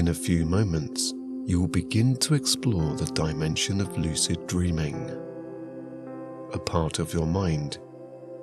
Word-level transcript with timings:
In 0.00 0.08
a 0.08 0.14
few 0.14 0.46
moments, 0.46 1.12
you 1.44 1.60
will 1.60 1.68
begin 1.68 2.16
to 2.20 2.32
explore 2.32 2.94
the 2.94 3.04
dimension 3.12 3.82
of 3.82 3.98
lucid 3.98 4.46
dreaming, 4.46 5.10
a 6.54 6.58
part 6.58 6.98
of 6.98 7.12
your 7.12 7.26
mind 7.26 7.76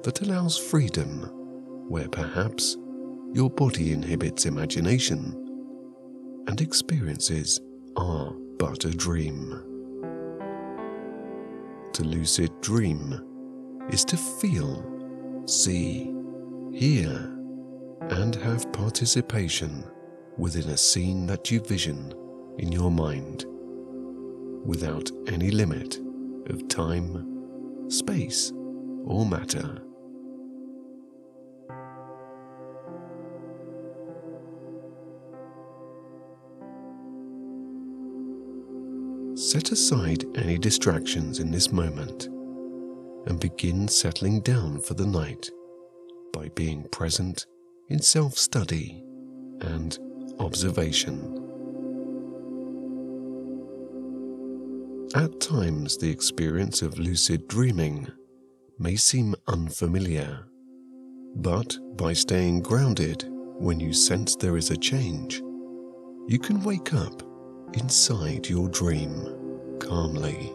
that 0.03 0.21
allows 0.21 0.55
freedom 0.55 1.21
where 1.89 2.07
perhaps 2.09 2.77
your 3.33 3.49
body 3.49 3.91
inhibits 3.91 4.45
imagination 4.45 5.33
and 6.45 6.61
experiences 6.61 7.59
are 7.95 8.33
but 8.59 8.85
a 8.85 8.91
dream. 8.91 9.49
To 11.93 12.03
lucid 12.03 12.51
dream 12.61 13.19
is 13.89 14.05
to 14.05 14.15
feel, 14.15 14.85
see, 15.47 16.13
hear, 16.71 17.09
and 18.11 18.35
have 18.35 18.71
participation 18.73 19.83
within 20.37 20.69
a 20.69 20.77
scene 20.77 21.25
that 21.27 21.49
you 21.51 21.59
vision 21.59 22.13
in 22.59 22.71
your 22.71 22.91
mind 22.91 23.45
without 24.65 25.09
any 25.27 25.49
limit 25.49 25.99
of 26.47 26.67
time, 26.67 27.89
space, 27.89 28.51
or 29.05 29.25
matter. 29.25 29.81
Set 39.35 39.71
aside 39.71 40.25
any 40.35 40.57
distractions 40.57 41.39
in 41.39 41.51
this 41.51 41.71
moment 41.71 42.25
and 43.27 43.39
begin 43.39 43.87
settling 43.87 44.41
down 44.41 44.79
for 44.79 44.93
the 44.93 45.05
night 45.05 45.49
by 46.33 46.49
being 46.49 46.83
present 46.89 47.45
in 47.87 48.01
self 48.01 48.37
study 48.37 49.03
and 49.61 49.99
observation. 50.39 51.33
At 55.15 55.39
times, 55.39 55.97
the 55.97 56.09
experience 56.09 56.81
of 56.81 56.99
lucid 56.99 57.47
dreaming 57.47 58.07
may 58.77 58.95
seem 58.95 59.35
unfamiliar, 59.47 60.45
but 61.35 61.77
by 61.95 62.13
staying 62.13 62.61
grounded 62.61 63.25
when 63.29 63.79
you 63.79 63.93
sense 63.93 64.35
there 64.35 64.57
is 64.57 64.69
a 64.69 64.77
change, 64.77 65.41
you 66.27 66.37
can 66.39 66.61
wake 66.61 66.93
up 66.93 67.23
inside 67.73 68.47
your 68.47 68.69
dream 68.69 69.77
calmly. 69.79 70.53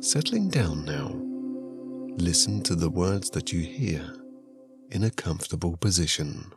Settling 0.00 0.48
down 0.48 0.84
now, 0.84 1.14
listen 2.16 2.62
to 2.64 2.74
the 2.74 2.90
words 2.90 3.30
that 3.30 3.52
you 3.52 3.60
hear 3.60 4.21
in 4.92 5.04
a 5.04 5.10
comfortable 5.10 5.74
position. 5.78 6.52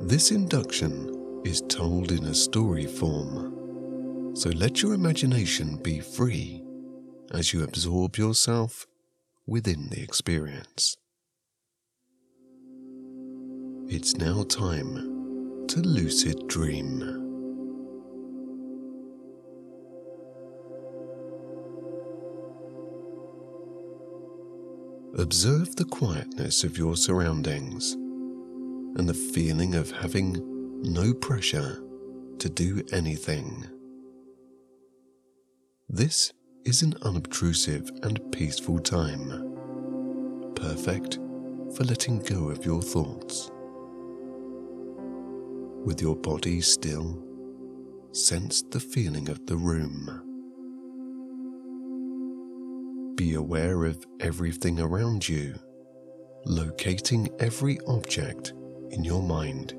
This 0.00 0.30
induction 0.30 1.42
is 1.44 1.60
told 1.68 2.12
in 2.12 2.24
a 2.26 2.34
story 2.34 2.86
form, 2.86 4.32
so 4.36 4.50
let 4.50 4.80
your 4.80 4.94
imagination 4.94 5.76
be 5.82 5.98
free 5.98 6.62
as 7.32 7.52
you 7.52 7.64
absorb 7.64 8.16
yourself 8.16 8.86
within 9.44 9.88
the 9.90 10.00
experience. 10.00 10.96
It's 13.88 14.14
now 14.16 14.44
time 14.44 15.66
to 15.66 15.80
lucid 15.80 16.46
dream. 16.46 17.25
Observe 25.18 25.74
the 25.76 25.84
quietness 25.84 26.62
of 26.62 26.76
your 26.76 26.94
surroundings 26.94 27.92
and 27.92 29.08
the 29.08 29.14
feeling 29.14 29.74
of 29.74 29.90
having 29.90 30.36
no 30.82 31.14
pressure 31.14 31.82
to 32.38 32.48
do 32.50 32.82
anything. 32.92 33.66
This 35.88 36.34
is 36.66 36.82
an 36.82 36.96
unobtrusive 37.00 37.90
and 38.02 38.20
peaceful 38.30 38.78
time, 38.78 39.56
perfect 40.54 41.14
for 41.74 41.84
letting 41.84 42.18
go 42.18 42.50
of 42.50 42.66
your 42.66 42.82
thoughts 42.82 43.50
with 45.86 46.02
your 46.02 46.16
body 46.16 46.60
still, 46.60 47.22
sense 48.10 48.62
the 48.70 48.80
feeling 48.80 49.28
of 49.28 49.46
the 49.46 49.56
room. 49.56 50.25
Be 53.16 53.34
aware 53.34 53.84
of 53.84 54.04
everything 54.20 54.78
around 54.78 55.26
you, 55.26 55.54
locating 56.44 57.28
every 57.38 57.78
object 57.86 58.52
in 58.90 59.04
your 59.04 59.22
mind 59.22 59.72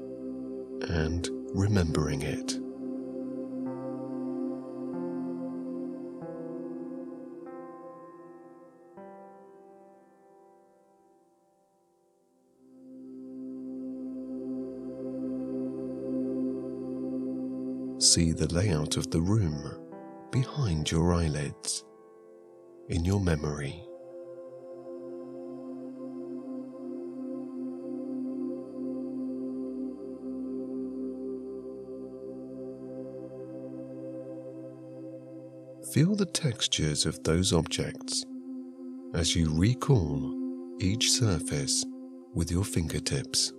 and 0.89 1.29
remembering 1.53 2.23
it. 2.23 2.57
see 17.99 18.31
the 18.31 18.51
layout 18.53 18.95
of 18.95 19.11
the 19.11 19.19
room 19.19 19.69
behind 20.31 20.89
your 20.89 21.13
eyelids 21.13 21.83
in 22.89 23.03
your 23.03 23.19
memory. 23.19 23.83
Feel 35.93 36.15
the 36.15 36.25
textures 36.25 37.05
of 37.05 37.23
those 37.23 37.53
objects 37.53 38.25
as 39.13 39.35
you 39.35 39.51
recall 39.51 40.33
each 40.79 41.09
surface 41.11 41.83
with 42.33 42.51
your 42.51 42.63
fingertips. 42.63 43.53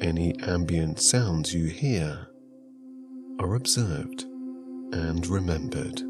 Any 0.00 0.34
ambient 0.40 0.98
sounds 0.98 1.52
you 1.52 1.66
hear 1.66 2.26
are 3.38 3.54
observed 3.54 4.22
and 4.92 5.26
remembered. 5.26 6.00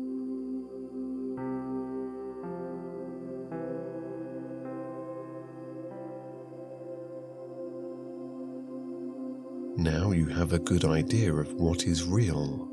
Now 9.77 10.13
you 10.13 10.27
have 10.27 10.53
a 10.53 10.61
good 10.61 10.85
idea 10.85 11.35
of 11.35 11.53
what 11.55 11.85
is 11.85 12.05
real. 12.05 12.71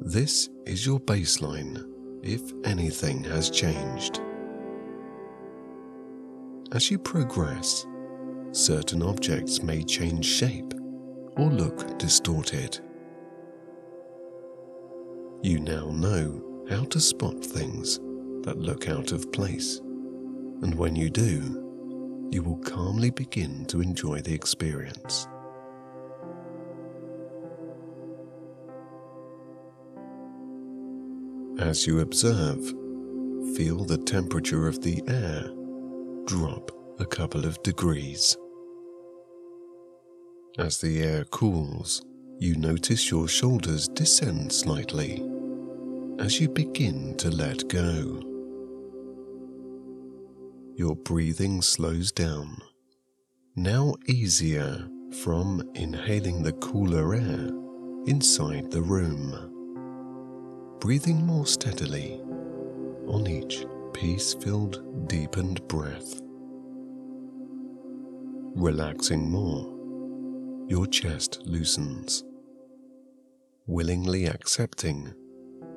This 0.00 0.48
is 0.64 0.86
your 0.86 1.00
baseline 1.00 1.84
if 2.22 2.40
anything 2.64 3.22
has 3.24 3.50
changed. 3.50 4.22
As 6.72 6.90
you 6.90 6.98
progress, 6.98 7.84
certain 8.54 9.02
objects 9.02 9.62
may 9.62 9.82
change 9.82 10.24
shape 10.24 10.72
or 11.36 11.50
look 11.50 11.98
distorted. 11.98 12.78
You 15.42 15.58
now 15.58 15.90
know 15.90 16.64
how 16.70 16.84
to 16.84 17.00
spot 17.00 17.44
things 17.44 17.98
that 18.44 18.58
look 18.58 18.88
out 18.88 19.10
of 19.10 19.32
place, 19.32 19.78
and 20.62 20.74
when 20.76 20.94
you 20.94 21.10
do, 21.10 22.28
you 22.30 22.42
will 22.42 22.58
calmly 22.58 23.10
begin 23.10 23.64
to 23.66 23.80
enjoy 23.80 24.20
the 24.20 24.32
experience. 24.32 25.26
As 31.58 31.86
you 31.86 32.00
observe, 32.00 32.64
feel 33.56 33.84
the 33.84 34.02
temperature 34.04 34.68
of 34.68 34.80
the 34.80 35.02
air 35.08 35.50
drop 36.26 36.70
a 37.00 37.04
couple 37.04 37.44
of 37.44 37.60
degrees. 37.62 38.36
As 40.56 40.80
the 40.80 41.02
air 41.02 41.24
cools, 41.24 42.00
you 42.38 42.54
notice 42.54 43.10
your 43.10 43.26
shoulders 43.26 43.88
descend 43.88 44.52
slightly 44.52 45.20
as 46.20 46.40
you 46.40 46.48
begin 46.48 47.16
to 47.16 47.28
let 47.28 47.68
go. 47.68 48.22
Your 50.76 50.94
breathing 50.94 51.60
slows 51.60 52.12
down, 52.12 52.58
now 53.56 53.96
easier 54.06 54.88
from 55.24 55.68
inhaling 55.74 56.44
the 56.44 56.52
cooler 56.52 57.16
air 57.16 57.48
inside 58.06 58.70
the 58.70 58.82
room. 58.82 59.50
Breathing 60.78 61.26
more 61.26 61.48
steadily 61.48 62.20
on 63.08 63.26
each 63.26 63.66
peace 63.92 64.34
filled, 64.34 65.08
deepened 65.08 65.66
breath. 65.66 66.20
Relaxing 68.54 69.28
more 69.28 69.73
your 70.68 70.86
chest 70.86 71.40
loosens. 71.44 72.24
willingly 73.66 74.26
accepting 74.26 75.12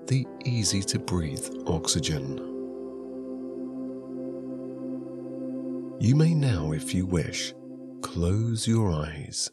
the 0.07 0.25
easy 0.45 0.81
to 0.81 0.99
breathe 0.99 1.47
oxygen. 1.67 2.37
You 5.99 6.15
may 6.15 6.33
now, 6.33 6.73
if 6.73 6.93
you 6.93 7.05
wish, 7.05 7.53
close 8.01 8.67
your 8.67 8.91
eyes. 8.91 9.51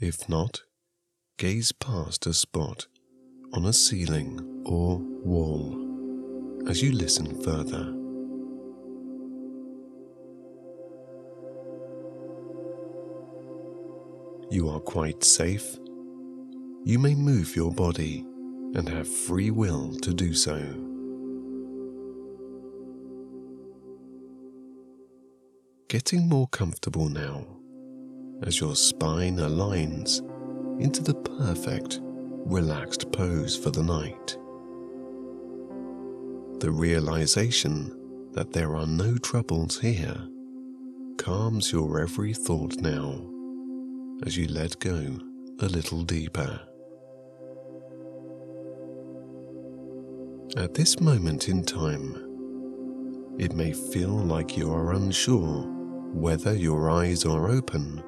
If 0.00 0.28
not, 0.28 0.62
gaze 1.36 1.72
past 1.72 2.26
a 2.26 2.32
spot 2.32 2.86
on 3.52 3.66
a 3.66 3.72
ceiling 3.72 4.62
or 4.64 4.98
wall 4.98 6.68
as 6.68 6.82
you 6.82 6.92
listen 6.92 7.42
further. 7.42 7.99
You 14.50 14.68
are 14.68 14.80
quite 14.80 15.22
safe. 15.22 15.78
You 16.84 16.98
may 16.98 17.14
move 17.14 17.54
your 17.54 17.70
body 17.70 18.26
and 18.74 18.88
have 18.88 19.06
free 19.06 19.52
will 19.52 19.94
to 20.00 20.12
do 20.12 20.34
so. 20.34 20.58
Getting 25.88 26.28
more 26.28 26.48
comfortable 26.48 27.08
now 27.08 27.46
as 28.42 28.60
your 28.60 28.74
spine 28.74 29.36
aligns 29.36 30.18
into 30.80 31.00
the 31.00 31.14
perfect, 31.14 32.00
relaxed 32.02 33.12
pose 33.12 33.56
for 33.56 33.70
the 33.70 33.84
night. 33.84 34.36
The 36.58 36.72
realization 36.72 38.32
that 38.32 38.52
there 38.52 38.74
are 38.74 38.86
no 38.86 39.16
troubles 39.16 39.78
here 39.78 40.26
calms 41.18 41.70
your 41.70 42.00
every 42.00 42.34
thought 42.34 42.80
now 42.80 43.29
as 44.26 44.36
you 44.36 44.46
let 44.48 44.78
go 44.80 45.18
a 45.60 45.66
little 45.66 46.02
deeper. 46.02 46.60
At 50.56 50.74
this 50.74 51.00
moment 51.00 51.48
in 51.48 51.64
time, 51.64 53.36
it 53.38 53.54
may 53.54 53.72
feel 53.72 54.10
like 54.10 54.56
you 54.56 54.72
are 54.72 54.92
unsure 54.92 55.62
whether 56.12 56.54
your 56.54 56.90
eyes 56.90 57.24
are 57.24 57.48
open 57.48 58.02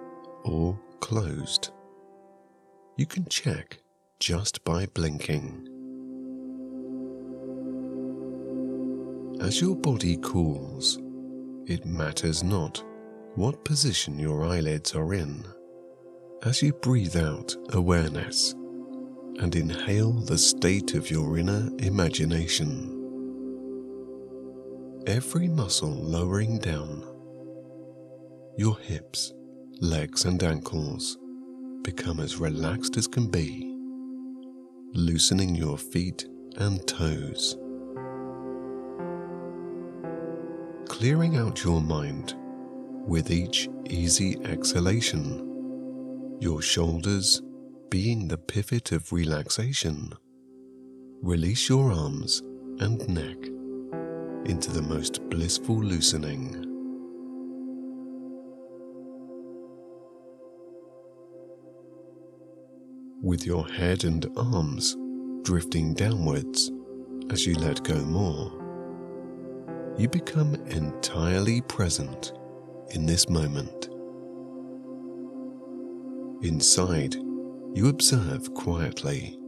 or 0.44 0.79
closed. 1.00 1.70
You 2.97 3.06
can 3.06 3.26
check 3.26 3.79
just 4.19 4.64
by 4.64 4.87
blinking. 4.87 5.69
As 9.41 9.61
your 9.61 9.76
body 9.76 10.19
cools, 10.20 10.99
it 11.67 11.87
matters 11.87 12.43
not 12.43 12.82
what 13.35 13.64
position 13.64 14.19
your 14.19 14.44
eyelids 14.44 14.94
are 14.94 15.14
in. 15.14 15.44
As 16.44 16.60
you 16.60 16.72
breathe 16.72 17.16
out 17.16 17.54
awareness, 17.72 18.52
and 19.38 19.54
inhale 19.54 20.10
the 20.10 20.36
state 20.36 20.94
of 20.94 21.08
your 21.08 21.38
inner 21.38 21.70
imagination. 21.78 22.98
Every 25.06 25.46
muscle 25.46 25.94
lowering 25.94 26.58
down. 26.58 27.04
Your 28.56 28.76
hips, 28.76 29.32
legs, 29.80 30.24
and 30.24 30.42
ankles 30.42 31.16
become 31.82 32.18
as 32.18 32.38
relaxed 32.38 32.96
as 32.96 33.06
can 33.06 33.28
be, 33.30 33.76
loosening 34.94 35.54
your 35.54 35.78
feet 35.78 36.26
and 36.56 36.84
toes. 36.88 37.56
Clearing 40.88 41.36
out 41.36 41.62
your 41.62 41.80
mind 41.80 42.34
with 43.06 43.30
each 43.30 43.68
easy 43.88 44.40
exhalation, 44.44 45.51
your 46.42 46.60
shoulders 46.60 47.40
being 47.88 48.26
the 48.26 48.36
pivot 48.36 48.90
of 48.90 49.12
relaxation, 49.12 50.12
release 51.22 51.68
your 51.68 51.92
arms 51.92 52.40
and 52.80 53.08
neck 53.08 53.36
into 54.50 54.72
the 54.72 54.82
most 54.82 55.22
blissful 55.30 55.80
loosening. 55.80 56.66
With 63.22 63.46
your 63.46 63.64
head 63.68 64.02
and 64.02 64.26
arms 64.36 64.96
drifting 65.42 65.94
downwards 65.94 66.72
as 67.30 67.46
you 67.46 67.54
let 67.54 67.84
go 67.84 67.98
more, 67.98 68.50
you 69.96 70.08
become 70.08 70.56
entirely 70.66 71.60
present 71.60 72.32
in 72.90 73.06
this 73.06 73.28
moment. 73.28 73.91
Inside, 76.42 77.14
you 77.72 77.88
observe 77.88 78.52
quietly, 78.52 79.38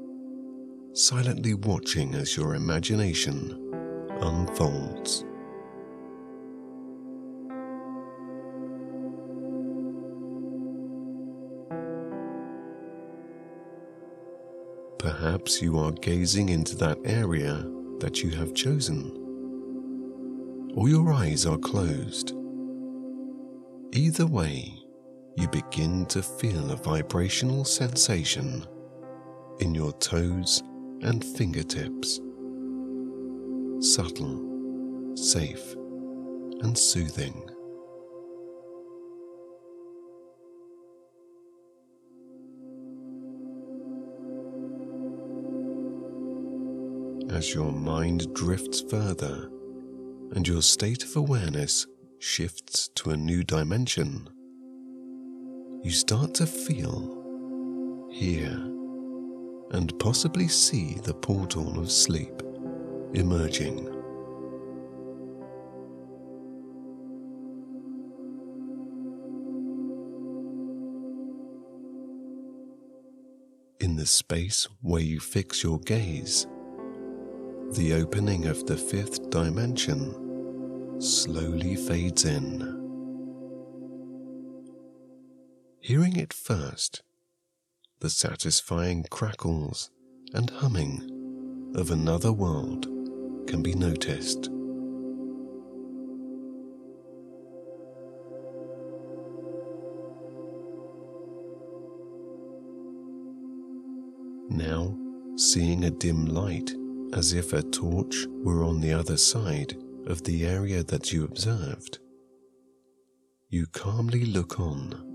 silently 0.92 1.54
watching 1.54 2.14
as 2.14 2.36
your 2.36 2.54
imagination 2.54 3.50
unfolds. 4.20 5.24
Perhaps 15.00 15.60
you 15.60 15.76
are 15.80 15.90
gazing 15.90 16.48
into 16.48 16.76
that 16.76 16.98
area 17.04 17.68
that 17.98 18.22
you 18.22 18.30
have 18.30 18.54
chosen, 18.54 19.10
or 20.76 20.88
your 20.88 21.12
eyes 21.12 21.44
are 21.44 21.58
closed. 21.58 22.34
Either 23.92 24.26
way, 24.26 24.83
you 25.36 25.48
begin 25.48 26.06
to 26.06 26.22
feel 26.22 26.70
a 26.70 26.76
vibrational 26.76 27.64
sensation 27.64 28.64
in 29.60 29.74
your 29.74 29.92
toes 29.94 30.62
and 31.02 31.24
fingertips. 31.24 32.20
Subtle, 33.80 35.16
safe, 35.16 35.74
and 36.62 36.78
soothing. 36.78 37.48
As 47.30 47.52
your 47.52 47.72
mind 47.72 48.32
drifts 48.34 48.80
further 48.88 49.50
and 50.34 50.46
your 50.46 50.62
state 50.62 51.02
of 51.02 51.16
awareness 51.16 51.86
shifts 52.20 52.88
to 52.94 53.10
a 53.10 53.16
new 53.16 53.42
dimension, 53.42 54.28
you 55.84 55.90
start 55.90 56.32
to 56.32 56.46
feel, 56.46 58.08
hear, 58.10 58.48
and 59.72 59.92
possibly 59.98 60.48
see 60.48 60.94
the 61.02 61.12
portal 61.12 61.78
of 61.78 61.92
sleep 61.92 62.42
emerging. 63.12 63.86
In 73.80 73.96
the 73.96 74.06
space 74.06 74.66
where 74.80 75.02
you 75.02 75.20
fix 75.20 75.62
your 75.62 75.80
gaze, 75.80 76.46
the 77.72 77.92
opening 77.92 78.46
of 78.46 78.64
the 78.64 78.78
fifth 78.78 79.28
dimension 79.28 80.98
slowly 80.98 81.76
fades 81.76 82.24
in. 82.24 82.73
Hearing 85.84 86.16
it 86.16 86.32
first, 86.32 87.02
the 88.00 88.08
satisfying 88.08 89.04
crackles 89.10 89.90
and 90.32 90.48
humming 90.48 91.72
of 91.76 91.90
another 91.90 92.32
world 92.32 92.86
can 93.46 93.62
be 93.62 93.74
noticed. 93.74 94.48
Now, 104.48 104.96
seeing 105.36 105.84
a 105.84 105.90
dim 105.90 106.24
light 106.24 106.72
as 107.12 107.34
if 107.34 107.52
a 107.52 107.62
torch 107.62 108.24
were 108.42 108.64
on 108.64 108.80
the 108.80 108.94
other 108.94 109.18
side 109.18 109.76
of 110.06 110.22
the 110.24 110.46
area 110.46 110.82
that 110.82 111.12
you 111.12 111.24
observed, 111.24 111.98
you 113.50 113.66
calmly 113.66 114.24
look 114.24 114.58
on 114.58 115.13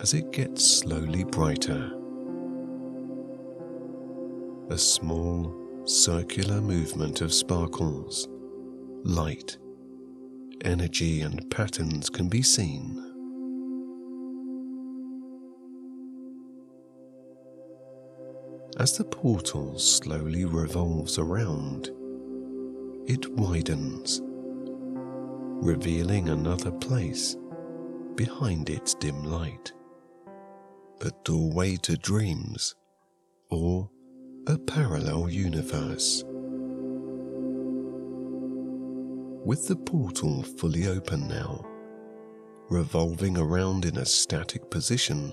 as 0.00 0.14
it 0.14 0.32
gets 0.32 0.64
slowly 0.64 1.24
brighter. 1.24 1.92
A 4.70 4.78
small 4.78 5.54
circular 5.84 6.60
movement 6.60 7.20
of 7.20 7.32
sparkles, 7.32 8.28
light, 9.04 9.56
energy, 10.64 11.20
and 11.20 11.48
patterns 11.50 12.10
can 12.10 12.28
be 12.28 12.42
seen. 12.42 13.00
As 18.78 18.98
the 18.98 19.04
portal 19.04 19.78
slowly 19.78 20.44
revolves 20.44 21.18
around, 21.18 21.90
it 23.06 23.30
widens, 23.32 24.20
revealing 24.24 26.28
another 26.28 26.72
place 26.72 27.36
behind 28.16 28.70
its 28.70 28.94
dim 28.94 29.22
light 29.24 29.72
a 31.04 31.10
doorway 31.22 31.76
to 31.76 31.96
dreams 31.98 32.74
or 33.50 33.90
a 34.46 34.56
parallel 34.56 35.28
universe. 35.28 36.24
With 39.44 39.68
the 39.68 39.76
portal 39.76 40.42
fully 40.42 40.88
open 40.88 41.28
now, 41.28 41.62
revolving 42.70 43.36
around 43.36 43.84
in 43.84 43.98
a 43.98 44.06
static 44.06 44.70
position, 44.70 45.30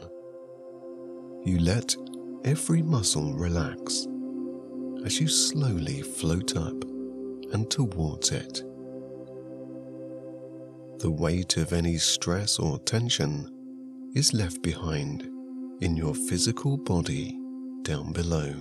you 1.45 1.57
let 1.59 1.95
every 2.43 2.81
muscle 2.81 3.33
relax 3.33 4.07
as 5.05 5.21
you 5.21 5.29
slowly 5.29 6.01
float 6.01 6.57
up 6.57 6.83
and 7.53 7.71
towards 7.71 8.31
it. 8.31 8.61
The 10.99 11.09
weight 11.09 11.55
of 11.55 11.71
any 11.71 11.97
stress 11.97 12.59
or 12.59 12.77
tension 12.79 13.49
is 14.13 14.33
left 14.33 14.61
behind 14.61 15.30
in 15.81 15.97
your 15.97 16.13
physical 16.13 16.77
body 16.77 17.35
down 17.81 18.13
below. 18.13 18.53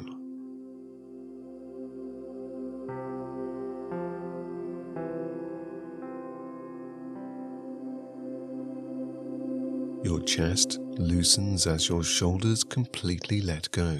Your 10.02 10.20
chest 10.22 10.78
loosens 10.96 11.66
as 11.66 11.90
your 11.90 12.02
shoulders 12.02 12.64
completely 12.64 13.42
let 13.42 13.70
go. 13.70 13.98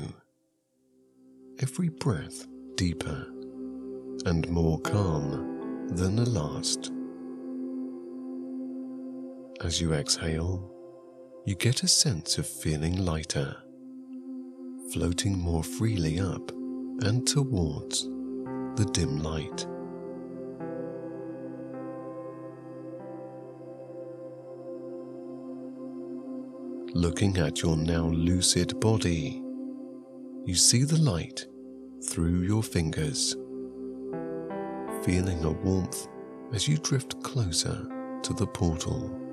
Every 1.61 1.91
breath 1.91 2.47
deeper 2.77 3.27
and 4.25 4.49
more 4.49 4.81
calm 4.81 5.89
than 5.91 6.17
the 6.17 6.29
last. 6.29 6.91
As 9.63 9.79
you 9.79 9.93
exhale, 9.93 10.80
you 11.51 11.57
get 11.57 11.83
a 11.83 11.89
sense 11.89 12.39
of 12.39 12.47
feeling 12.47 13.05
lighter, 13.05 13.57
floating 14.93 15.37
more 15.37 15.65
freely 15.65 16.21
up 16.21 16.53
and 17.03 17.27
towards 17.27 18.05
the 18.77 18.89
dim 18.93 19.21
light. 19.21 19.67
Looking 26.95 27.37
at 27.39 27.63
your 27.63 27.77
now 27.77 28.07
lucid 28.07 28.79
body, 28.79 29.43
you 30.47 30.55
see 30.55 30.85
the 30.85 31.01
light 31.01 31.49
through 32.09 32.43
your 32.43 32.63
fingers, 32.63 33.33
feeling 35.03 35.45
a 35.45 35.51
warmth 35.51 36.07
as 36.55 36.69
you 36.69 36.79
drift 36.79 37.21
closer 37.25 37.89
to 38.23 38.35
the 38.35 38.47
portal. 38.47 39.30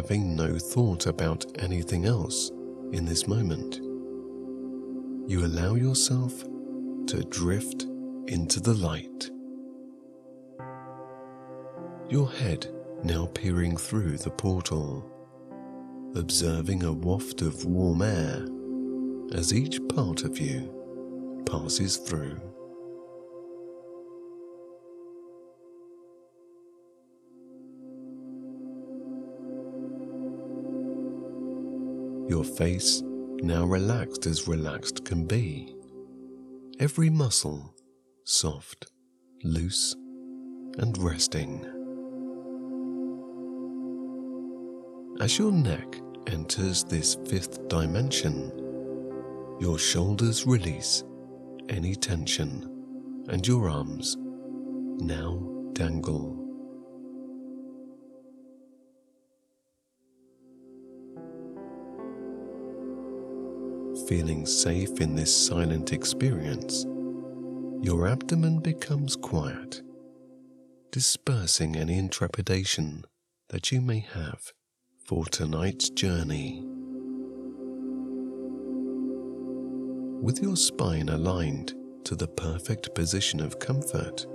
Having 0.00 0.34
no 0.34 0.58
thought 0.58 1.04
about 1.04 1.44
anything 1.58 2.06
else 2.06 2.48
in 2.90 3.04
this 3.04 3.28
moment, 3.28 3.74
you 5.28 5.44
allow 5.44 5.74
yourself 5.74 6.42
to 7.08 7.22
drift 7.28 7.82
into 8.26 8.60
the 8.60 8.72
light 8.72 9.30
your 12.08 12.30
head 12.30 12.66
now 13.04 13.26
peering 13.34 13.76
through 13.76 14.16
the 14.16 14.30
portal, 14.30 15.04
observing 16.14 16.82
a 16.82 16.92
waft 16.92 17.42
of 17.42 17.66
warm 17.66 18.00
air 18.00 18.46
as 19.38 19.52
each 19.52 19.78
part 19.94 20.24
of 20.24 20.38
you 20.38 21.42
passes 21.44 21.98
through. 21.98 22.49
Your 32.30 32.44
face 32.44 33.02
now 33.42 33.64
relaxed 33.64 34.24
as 34.26 34.46
relaxed 34.46 35.04
can 35.04 35.26
be. 35.26 35.74
Every 36.78 37.10
muscle 37.10 37.74
soft, 38.22 38.86
loose, 39.42 39.96
and 40.78 40.96
resting. 40.98 41.64
As 45.20 45.40
your 45.40 45.50
neck 45.50 46.00
enters 46.28 46.84
this 46.84 47.16
fifth 47.26 47.66
dimension, 47.66 48.52
your 49.58 49.76
shoulders 49.76 50.46
release 50.46 51.02
any 51.68 51.96
tension 51.96 53.24
and 53.28 53.44
your 53.44 53.68
arms 53.68 54.16
now 55.00 55.42
dangle. 55.72 56.39
Feeling 64.10 64.44
safe 64.44 65.00
in 65.00 65.14
this 65.14 65.32
silent 65.46 65.92
experience, 65.92 66.84
your 67.80 68.08
abdomen 68.08 68.58
becomes 68.58 69.14
quiet, 69.14 69.82
dispersing 70.90 71.76
any 71.76 71.96
intrepidation 71.96 73.04
that 73.50 73.70
you 73.70 73.80
may 73.80 74.00
have 74.00 74.52
for 74.98 75.26
tonight's 75.26 75.90
journey. 75.90 76.60
With 80.20 80.42
your 80.42 80.56
spine 80.56 81.08
aligned 81.08 81.74
to 82.02 82.16
the 82.16 82.26
perfect 82.26 82.92
position 82.96 83.38
of 83.38 83.60
comfort, 83.60 84.26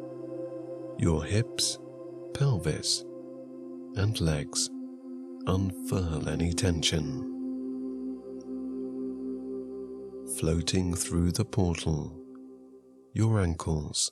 your 0.98 1.26
hips, 1.26 1.80
pelvis, 2.34 3.04
and 3.98 4.22
legs 4.22 4.70
unfurl 5.48 6.30
any 6.30 6.54
tension. 6.54 7.35
Floating 10.40 10.94
through 10.94 11.32
the 11.32 11.46
portal, 11.46 12.14
your 13.14 13.40
ankles, 13.40 14.12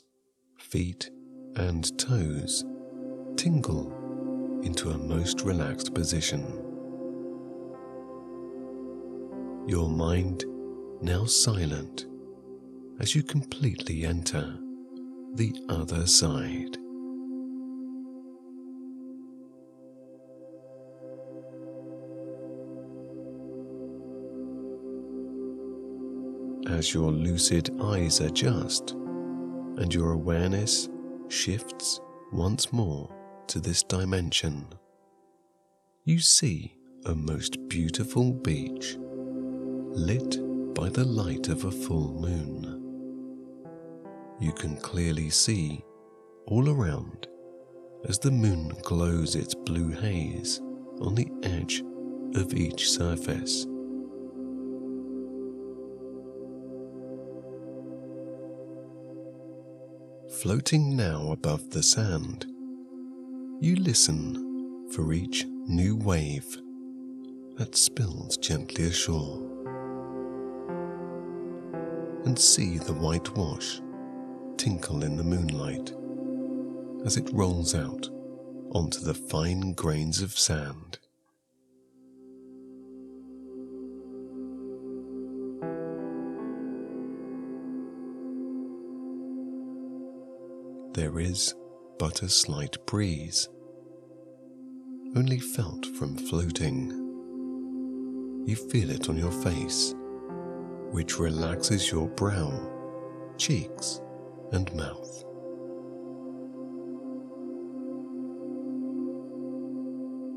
feet, 0.58 1.10
and 1.58 2.00
toes 2.00 2.63
tingle 3.36 3.92
into 4.63 4.92
a 4.92 4.98
most 4.98 5.42
relaxed 5.42 5.94
position. 5.94 6.46
Your 9.68 9.89
mind 9.89 10.46
now 11.01 11.25
silent 11.25 12.06
as 13.01 13.13
you 13.13 13.22
completely 13.22 14.06
enter 14.06 14.58
the 15.34 15.53
other 15.68 16.08
side. 16.08 16.77
As 26.74 26.92
your 26.92 27.12
lucid 27.12 27.70
eyes 27.80 28.20
adjust 28.20 28.92
and 29.77 29.94
your 29.94 30.13
awareness 30.13 30.89
shifts 31.27 32.01
once 32.32 32.74
more 32.74 33.13
to 33.46 33.60
this 33.60 33.84
dimension, 33.84 34.65
you 36.03 36.18
see 36.18 36.75
a 37.06 37.13
most 37.13 37.70
beautiful 37.70 38.34
beach 38.34 38.98
lit 38.98 40.39
by 40.74 40.89
the 40.89 41.06
light 41.06 41.48
of 41.48 41.63
a 41.65 41.72
full 41.72 42.12
moon. 42.20 42.65
You 44.39 44.51
can 44.51 44.75
clearly 44.77 45.30
see 45.30 45.86
all 46.48 46.70
around 46.70 47.27
as 48.10 48.18
the 48.18 48.32
moon 48.32 48.70
glows 48.82 49.36
its 49.36 49.53
blue 49.53 49.92
haze 49.92 50.60
on 51.01 51.13
the 51.13 51.32
edge 51.44 51.84
of 52.34 52.56
each 52.56 52.89
surface. 52.89 53.68
Floating 60.44 60.98
now 60.98 61.32
above 61.32 61.70
the 61.70 61.82
sand 61.82 62.48
you 63.62 63.78
listen 63.78 64.90
for 64.92 65.14
each 65.14 65.46
new 65.68 65.96
wave 65.96 66.58
that 67.58 67.78
spills 67.78 68.36
gently 68.36 68.88
ashore 68.88 69.40
and 72.26 72.38
see 72.38 72.78
the 72.78 72.92
white 72.92 73.34
wash 73.38 73.80
tinkle 74.58 75.06
in 75.06 75.16
the 75.16 75.24
moonlight 75.24 75.94
as 77.06 77.16
it 77.16 77.32
rolls 77.32 77.74
out 77.74 78.10
onto 78.72 79.00
the 79.00 79.14
fine 79.14 79.72
grains 79.72 80.22
of 80.22 80.38
sand. 80.38 81.00
There 90.94 91.20
is 91.20 91.56
but 91.98 92.22
a 92.22 92.30
slight 92.30 92.78
breeze 92.86 93.50
only 95.16 95.40
felt 95.40 95.88
from 95.98 96.16
floating. 96.16 96.92
You 98.46 98.56
feel 98.56 98.92
it 98.92 99.10
on 99.10 99.18
your 99.18 99.32
face, 99.32 99.96
which 100.92 101.18
relaxes 101.18 101.92
your 101.92 102.10
brow, 102.10 102.52
cheeks, 103.40 104.02
and 104.52 104.72
mouth. 104.76 105.24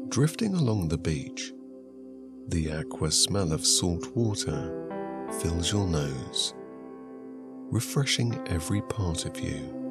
Drifting 0.09 0.55
along 0.55 0.89
the 0.89 0.97
beach, 0.97 1.53
the 2.49 2.73
aqua 2.73 3.11
smell 3.11 3.53
of 3.53 3.67
salt 3.67 4.17
water 4.17 5.29
fills 5.39 5.71
your 5.71 5.87
nose, 5.87 6.55
refreshing 7.71 8.43
every 8.49 8.81
part 8.81 9.27
of 9.27 9.39
you 9.39 9.86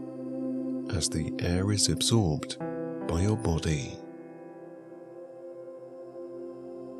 as 0.94 1.10
the 1.10 1.34
air 1.40 1.72
is 1.72 1.90
absorbed 1.90 2.58
by 3.08 3.22
your 3.22 3.38
body. 3.38 3.98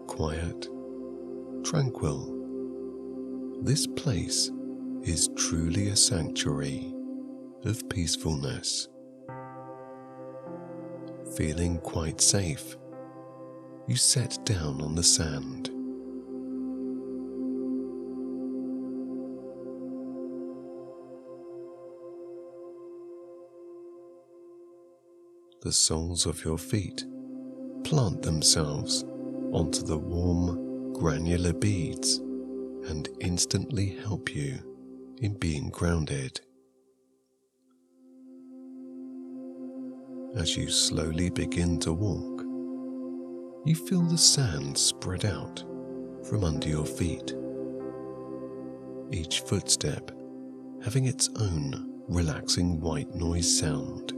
Quiet, 0.08 0.70
tranquil, 1.64 2.32
this 3.62 3.88
place 3.88 4.52
is 5.04 5.30
truly 5.36 5.90
a 5.90 5.96
sanctuary 5.96 6.94
of 7.64 7.88
peacefulness. 7.90 8.88
Feeling 11.36 11.80
quite 11.80 12.22
safe, 12.22 12.78
you 13.88 13.96
set 13.96 14.38
down 14.46 14.82
on 14.82 14.96
the 14.96 15.04
sand. 15.04 15.75
The 25.66 25.72
soles 25.72 26.28
of 26.28 26.46
your 26.46 26.60
feet 26.60 27.04
plant 27.84 28.22
themselves 28.22 29.04
onto 29.52 29.82
the 29.82 29.98
warm, 29.98 30.94
granular 30.94 31.54
beads 31.54 32.18
and 32.88 33.10
instantly 33.20 33.98
help 34.04 34.36
you 34.36 34.60
in 35.24 35.34
being 35.40 35.72
grounded. 35.72 36.40
As 40.36 40.56
you 40.56 40.70
slowly 40.70 41.32
begin 41.32 41.80
to 41.80 41.94
walk, 41.94 42.44
you 43.66 43.74
feel 43.74 44.04
the 44.04 44.20
sand 44.20 44.78
spread 44.78 45.26
out 45.26 45.62
from 46.30 46.44
under 46.44 46.70
your 46.70 46.86
feet, 46.86 47.34
each 49.12 49.40
footstep 49.40 50.12
having 50.84 51.06
its 51.06 51.32
own 51.40 52.04
relaxing 52.08 52.80
white 52.80 53.16
noise 53.16 53.60
sound. 53.60 54.15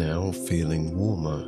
Now 0.00 0.32
feeling 0.32 0.96
warmer 0.96 1.42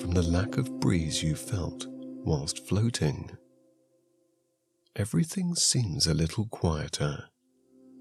from 0.00 0.12
the 0.12 0.22
lack 0.22 0.56
of 0.56 0.80
breeze 0.80 1.22
you 1.22 1.36
felt 1.36 1.86
whilst 2.24 2.66
floating. 2.66 3.30
Everything 4.96 5.54
seems 5.54 6.06
a 6.06 6.14
little 6.14 6.46
quieter 6.46 7.24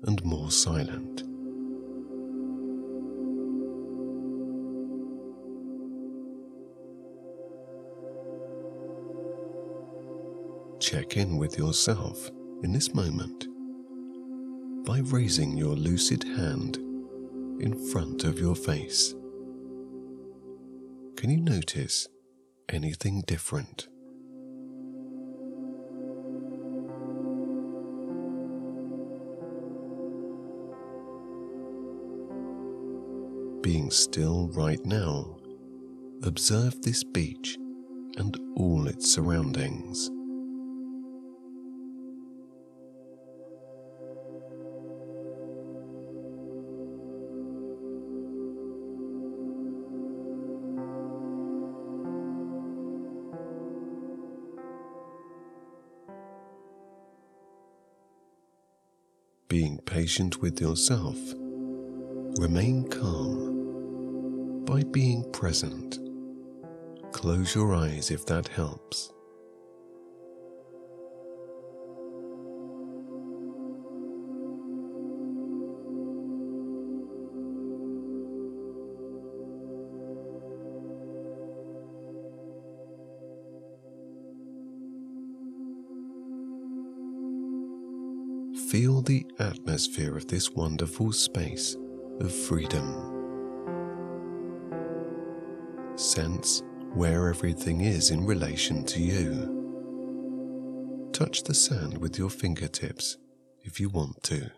and 0.04 0.24
more 0.24 0.52
silent. 0.52 1.24
Check 10.80 11.18
in 11.18 11.36
with 11.36 11.58
yourself 11.58 12.32
in 12.64 12.72
this 12.72 12.94
moment 12.94 13.48
by 14.86 15.00
raising 15.00 15.58
your 15.58 15.76
lucid 15.76 16.24
hand 16.24 16.78
in 17.60 17.76
front 17.92 18.24
of 18.24 18.40
your 18.40 18.56
face. 18.56 19.14
Can 21.18 21.32
you 21.32 21.42
notice 21.42 22.08
anything 22.70 23.22
different? 23.26 23.88
Being 33.64 33.90
still 33.90 34.50
right 34.50 34.86
now, 34.86 35.40
observe 36.22 36.80
this 36.84 37.04
beach 37.04 37.58
and 38.18 38.38
all 38.56 38.88
its 38.88 39.12
surroundings. 39.12 40.12
Being 59.58 59.80
patient 59.88 60.40
with 60.40 60.62
yourself, 60.62 61.18
remain 62.38 62.88
calm 62.90 64.64
by 64.66 64.84
being 64.92 65.24
present. 65.32 65.98
Close 67.12 67.56
your 67.56 67.74
eyes 67.74 68.12
if 68.12 68.24
that 68.28 68.48
helps. 68.50 69.12
The 89.08 89.26
atmosphere 89.40 90.16
of 90.18 90.28
this 90.28 90.52
wonderful 90.52 91.14
space 91.14 91.78
of 92.20 92.30
freedom. 92.30 93.14
Sense 95.96 96.62
where 96.94 97.30
everything 97.30 97.80
is 97.80 98.12
in 98.12 98.26
relation 98.26 98.84
to 98.84 99.00
you. 99.00 99.54
Touch 101.14 101.44
the 101.44 101.54
sand 101.54 101.98
with 102.00 102.20
your 102.20 102.30
fingertips 102.30 103.18
if 103.62 103.80
you 103.80 103.88
want 103.88 104.22
to. 104.24 104.52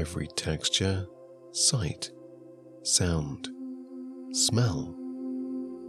Every 0.00 0.28
texture, 0.28 1.06
sight, 1.52 2.10
sound, 2.82 3.50
smell, 4.34 4.92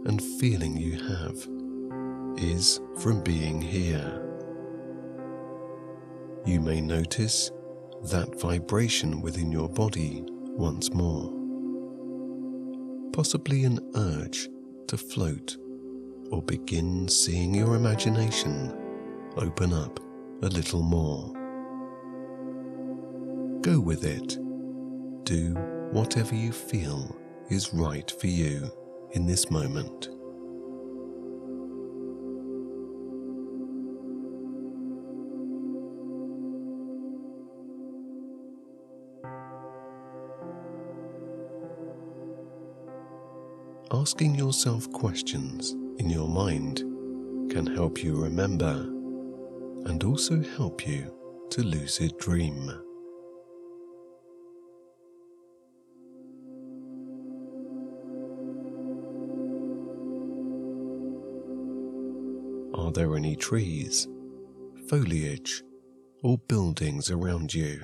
and 0.04 0.22
feeling 0.22 0.76
you 0.76 0.92
have 0.92 1.48
is 2.38 2.80
from 2.98 3.20
being 3.24 3.60
here. 3.60 4.22
You 6.44 6.60
may 6.60 6.80
notice 6.80 7.50
that 8.04 8.40
vibration 8.40 9.20
within 9.20 9.50
your 9.50 9.68
body 9.68 10.22
once 10.28 10.92
more, 10.94 11.32
possibly 13.12 13.64
an 13.64 13.80
urge 13.96 14.48
to 14.86 14.96
float 14.96 15.56
or 16.30 16.40
begin 16.40 17.08
seeing 17.08 17.52
your 17.52 17.74
imagination 17.74 18.72
open 19.38 19.72
up 19.72 19.98
a 20.42 20.46
little 20.46 20.82
more. 20.82 21.32
Go 23.62 23.80
with 23.80 24.04
it. 24.04 24.38
Do 25.24 25.54
whatever 25.90 26.36
you 26.36 26.52
feel 26.52 27.16
is 27.50 27.72
right 27.72 28.10
for 28.20 28.26
you 28.26 28.70
in 29.12 29.26
this 29.26 29.50
moment. 29.50 30.08
Asking 43.92 44.34
yourself 44.34 44.90
questions 44.92 45.72
in 45.98 46.10
your 46.10 46.28
mind 46.28 46.78
can 47.50 47.66
help 47.66 48.02
you 48.02 48.14
remember 48.14 48.82
and 49.86 50.02
also 50.04 50.42
help 50.56 50.86
you 50.86 51.12
to 51.50 51.62
lucid 51.62 52.18
dream. 52.18 52.85
Are 62.86 62.92
there 62.92 63.16
any 63.16 63.34
trees, 63.34 64.06
foliage, 64.88 65.64
or 66.22 66.38
buildings 66.38 67.10
around 67.10 67.52
you? 67.52 67.82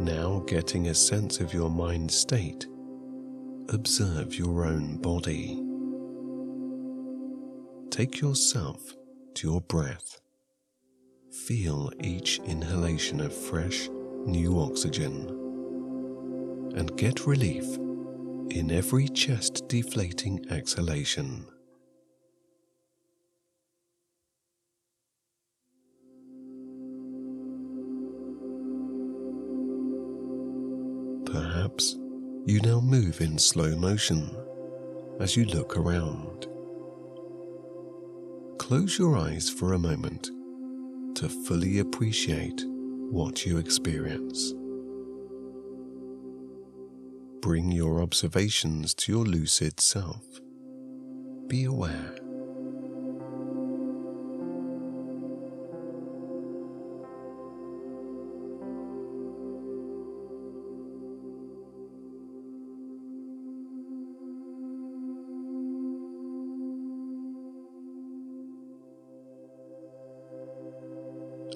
Now, 0.00 0.42
getting 0.46 0.86
a 0.86 0.94
sense 0.94 1.38
of 1.38 1.52
your 1.52 1.68
mind 1.68 2.10
state, 2.10 2.66
observe 3.68 4.34
your 4.34 4.64
own 4.64 4.96
body. 5.02 5.62
Take 7.90 8.22
yourself 8.22 8.80
to 9.34 9.50
your 9.50 9.60
breath 9.60 10.22
Feel 11.34 11.90
each 12.00 12.38
inhalation 12.46 13.20
of 13.20 13.34
fresh, 13.34 13.88
new 14.26 14.60
oxygen 14.60 15.28
and 16.76 16.96
get 16.96 17.26
relief 17.26 17.64
in 18.50 18.70
every 18.70 19.08
chest 19.08 19.68
deflating 19.68 20.44
exhalation. 20.50 21.46
Perhaps 31.26 31.96
you 32.46 32.60
now 32.60 32.80
move 32.80 33.20
in 33.20 33.38
slow 33.38 33.76
motion 33.76 34.36
as 35.20 35.36
you 35.36 35.44
look 35.46 35.76
around. 35.76 36.46
Close 38.58 38.98
your 38.98 39.16
eyes 39.16 39.48
for 39.48 39.72
a 39.72 39.78
moment 39.78 40.30
to 41.16 41.28
fully 41.28 41.78
appreciate 41.78 42.64
what 43.10 43.46
you 43.46 43.58
experience. 43.58 44.54
Bring 47.40 47.70
your 47.70 48.00
observations 48.00 48.94
to 48.94 49.12
your 49.12 49.24
lucid 49.24 49.80
self. 49.80 50.24
Be 51.46 51.64
aware. 51.64 52.23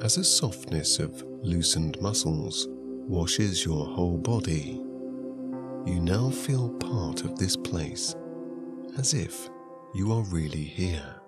As 0.09 0.16
a 0.16 0.25
softness 0.25 1.01
of 1.01 1.23
loosened 1.42 2.01
muscles 2.01 2.66
washes 2.71 3.62
your 3.62 3.85
whole 3.85 4.16
body, 4.16 4.81
you 5.85 6.01
now 6.01 6.31
feel 6.31 6.71
part 6.71 7.25
of 7.25 7.38
this 7.38 7.59
place 7.59 8.16
as 8.97 9.12
if 9.12 9.51
you 9.92 10.11
are 10.14 10.23
really 10.23 10.64
here. 10.64 11.21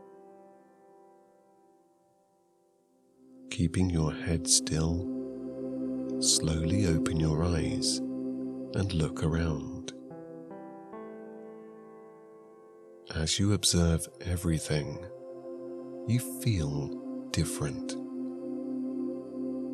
Keeping 3.50 3.90
your 3.90 4.14
head 4.14 4.48
still, 4.48 5.06
slowly 6.18 6.86
open 6.86 7.20
your 7.20 7.44
eyes 7.44 7.98
and 7.98 8.94
look 8.94 9.22
around. 9.22 9.92
As 13.14 13.38
you 13.38 13.52
observe 13.52 14.08
everything, 14.24 15.04
you 16.08 16.18
feel 16.18 16.88
different 17.30 17.94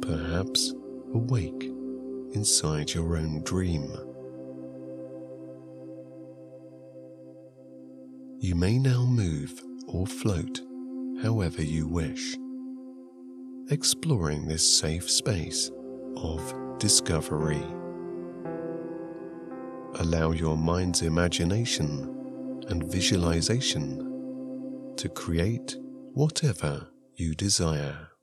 perhaps 0.06 0.72
awake 1.14 1.64
inside 2.32 2.94
your 2.94 3.16
own 3.16 3.42
dream. 3.42 3.90
You 8.38 8.54
may 8.54 8.78
now 8.78 9.04
move 9.04 9.60
or 9.88 10.06
float 10.06 10.60
however 11.22 11.62
you 11.62 11.88
wish, 11.88 12.36
exploring 13.70 14.46
this 14.46 14.78
safe 14.78 15.10
space 15.10 15.72
of 16.16 16.54
discovery. 16.78 17.64
Allow 19.96 20.32
your 20.32 20.56
mind's 20.56 21.02
imagination 21.02 22.64
and 22.68 22.84
visualization 22.84 24.94
to 24.96 25.08
create 25.08 25.76
whatever 26.12 26.86
you 27.16 27.34
desire. 27.34 28.15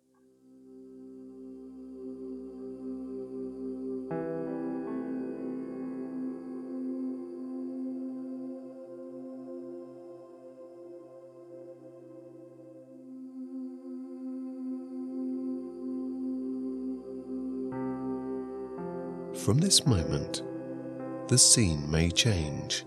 From 19.43 19.57
this 19.57 19.85
moment, 19.85 20.41
the 21.27 21.37
scene 21.37 21.91
may 21.91 22.09
change, 22.09 22.85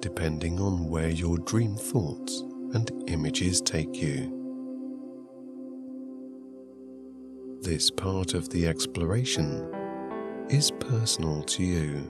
depending 0.00 0.60
on 0.60 0.90
where 0.90 1.08
your 1.08 1.38
dream 1.38 1.76
thoughts 1.76 2.40
and 2.74 2.90
images 3.06 3.62
take 3.62 4.02
you. 4.02 4.36
This 7.62 7.90
part 7.90 8.34
of 8.34 8.50
the 8.50 8.66
exploration 8.66 9.66
is 10.50 10.70
personal 10.72 11.42
to 11.44 11.64
you. 11.64 12.06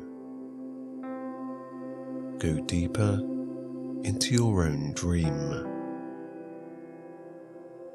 Go 2.40 2.58
deeper 2.64 3.20
into 4.02 4.34
your 4.34 4.64
own 4.64 4.92
dream. 4.94 5.68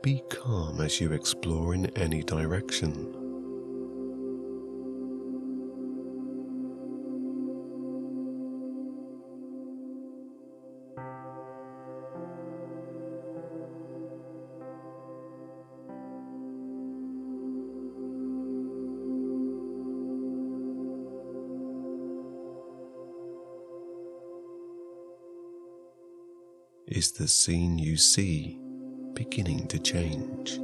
Be 0.01 0.23
calm 0.29 0.79
as 0.79 1.01
you 1.01 1.11
explore 1.11 1.73
in 1.73 1.87
any 1.97 2.23
direction. 2.23 3.24
Is 27.05 27.11
the 27.11 27.27
scene 27.27 27.77
you 27.77 27.97
see 27.97 28.57
beginning 29.13 29.67
to 29.67 29.77
change. 29.77 30.57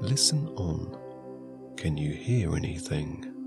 Listen 0.00 0.48
on. 0.56 0.98
Can 1.76 1.96
you 1.96 2.12
hear 2.12 2.56
anything? 2.56 3.37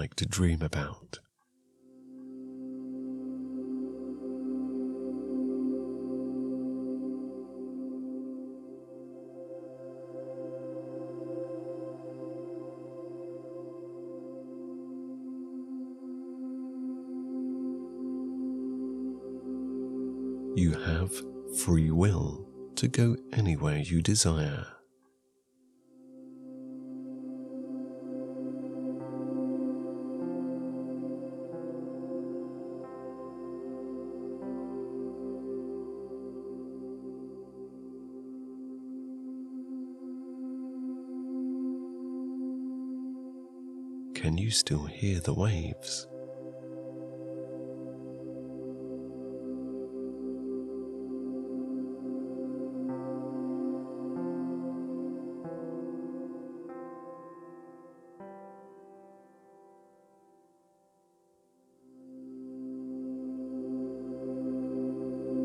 Like 0.00 0.14
to 0.14 0.24
dream 0.24 0.62
about? 0.62 1.18
You 20.56 20.72
have 20.86 21.12
free 21.58 21.90
will 21.90 22.46
to 22.76 22.88
go 22.88 23.18
anywhere 23.34 23.76
you 23.76 24.00
desire. 24.00 24.79
you 44.50 44.54
still 44.54 44.84
hear 44.86 45.20
the 45.20 45.32
waves. 45.32 46.08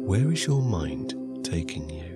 Where 0.07 0.31
is 0.31 0.47
your 0.47 0.63
mind 0.63 1.13
taking 1.43 1.91
you? 1.91 2.14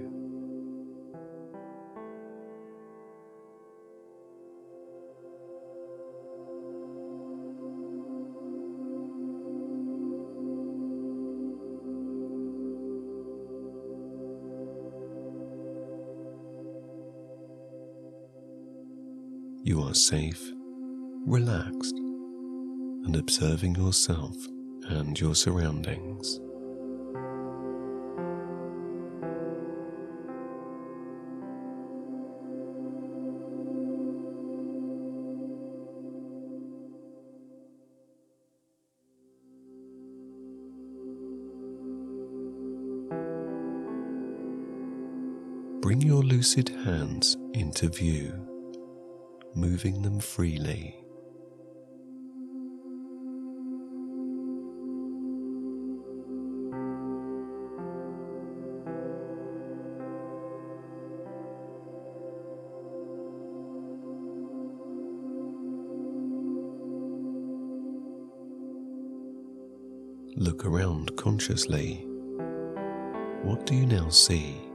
Are 19.90 19.96
safe, 19.96 20.52
relaxed, 21.26 21.96
and 21.96 23.16
observing 23.16 23.74
yourself 23.74 24.36
and 24.88 25.20
your 25.20 25.34
surroundings. 25.34 26.40
Bring 45.82 46.02
your 46.02 46.22
lucid 46.22 46.70
hands 46.70 47.36
into 47.54 47.90
view, 47.90 48.49
moving 49.60 50.02
them 50.02 50.20
freely. 50.20 50.96
Look 70.36 70.66
around 70.66 71.18
consciously. 71.18 72.06
What 73.44 73.66
do 73.66 73.76
you 73.76 73.86
now 73.86 74.08
see? 74.08 74.69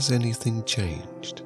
Has 0.00 0.10
anything 0.10 0.64
changed? 0.64 1.42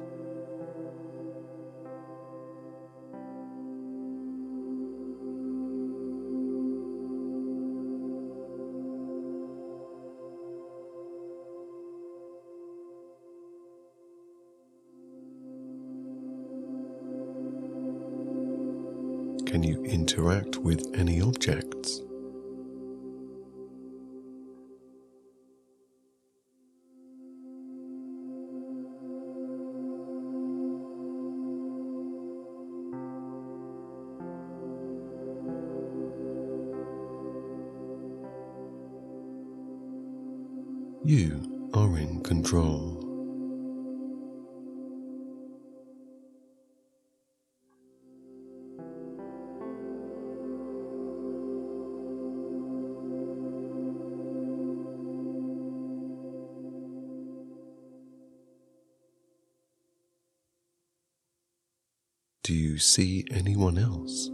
See 62.85 63.25
anyone 63.31 63.77
else? 63.79 64.29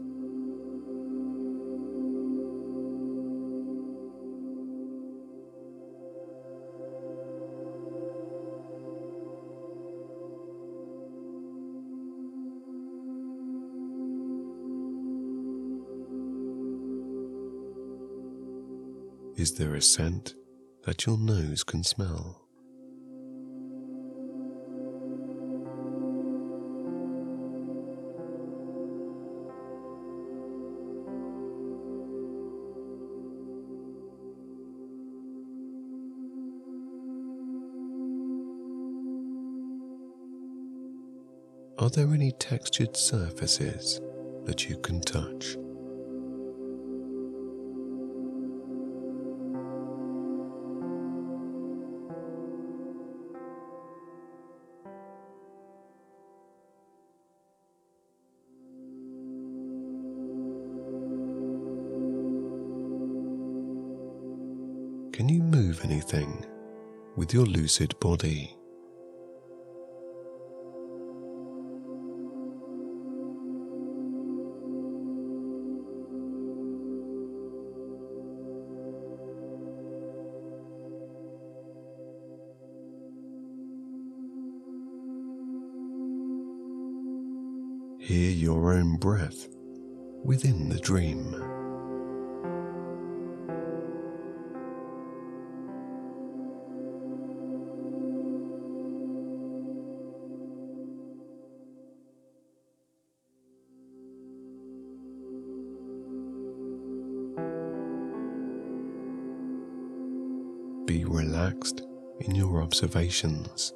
Is 19.38 19.54
there 19.54 19.76
a 19.76 19.82
scent 19.82 20.36
that 20.84 21.06
your 21.06 21.18
nose 21.18 21.64
can 21.64 21.84
smell? 21.84 22.40
There 41.91 42.13
any 42.13 42.32
textured 42.32 42.95
surfaces 42.95 43.99
that 44.45 44.69
you 44.69 44.77
can 44.77 45.01
touch? 45.01 45.56
Can 65.12 65.27
you 65.27 65.41
move 65.43 65.82
anything 65.84 66.45
with 67.17 67.34
your 67.34 67.45
lucid 67.45 67.99
body? 67.99 68.56
Breath 89.02 89.48
within 90.24 90.70
the 90.70 90.78
dream. 90.78 91.32
Be 110.86 111.06
relaxed 111.06 111.82
in 112.20 112.36
your 112.36 112.62
observations. 112.62 113.74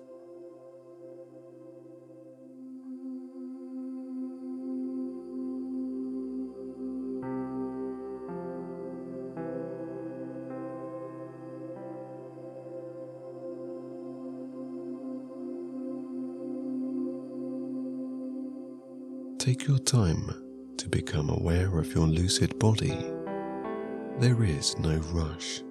Your 19.68 19.80
time 19.80 20.32
to 20.78 20.90
become 20.90 21.32
aware 21.32 21.80
of 21.80 21.96
your 21.96 22.06
lucid 22.06 22.60
body 22.60 22.96
there 24.20 24.44
is 24.44 24.78
no 24.78 24.98
rush. 25.12 25.64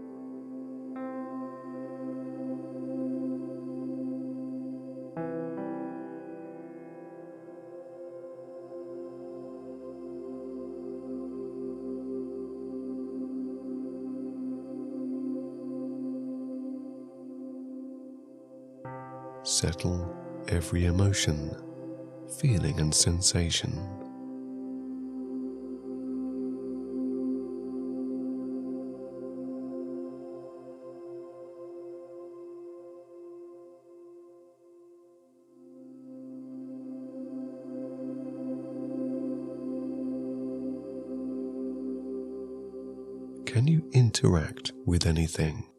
Settle 19.45 20.13
every 20.49 20.87
emotion, 20.87 21.55
feeling, 22.45 22.79
and 22.79 22.95
sensation. 22.95 23.73
Can 43.47 43.67
you 43.67 43.89
interact 43.95 44.73
with 44.85 45.07
anything? 45.07 45.74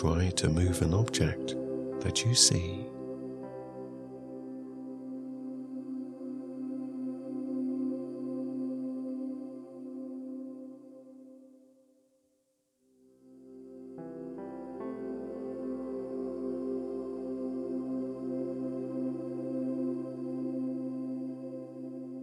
Try 0.00 0.30
to 0.30 0.48
move 0.48 0.80
an 0.80 0.94
object 0.94 1.56
that 2.00 2.24
you 2.24 2.34
see. 2.34 2.86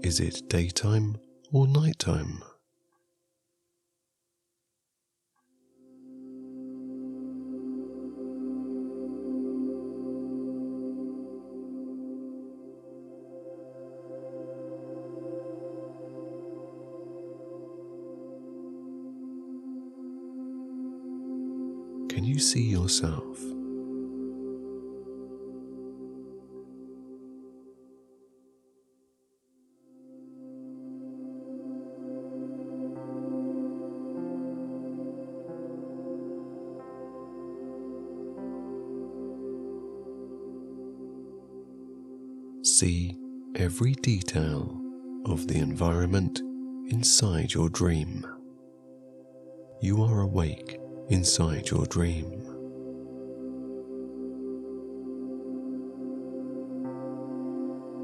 Is 0.02 0.20
it 0.20 0.50
daytime 0.50 1.20
or 1.52 1.68
nighttime? 1.68 2.42
Yourself? 22.88 23.38
See 42.64 43.18
every 43.56 43.96
detail 43.96 44.80
of 45.26 45.48
the 45.48 45.58
environment 45.58 46.40
inside 46.90 47.54
your 47.54 47.68
dream. 47.68 48.26
You 49.82 50.04
are 50.04 50.22
awake 50.22 50.80
inside 51.10 51.70
your 51.70 51.86
dream. 51.86 52.57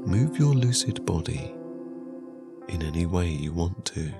Move 0.06 0.38
your 0.38 0.52
lucid 0.52 1.06
body 1.06 1.54
in 2.68 2.82
any 2.82 3.06
way 3.06 3.26
you 3.26 3.54
want 3.54 3.86
to. 3.86 4.12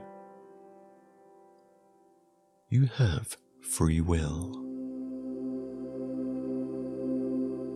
You 2.70 2.86
have 2.96 3.36
free 3.60 4.00
will. 4.00 4.62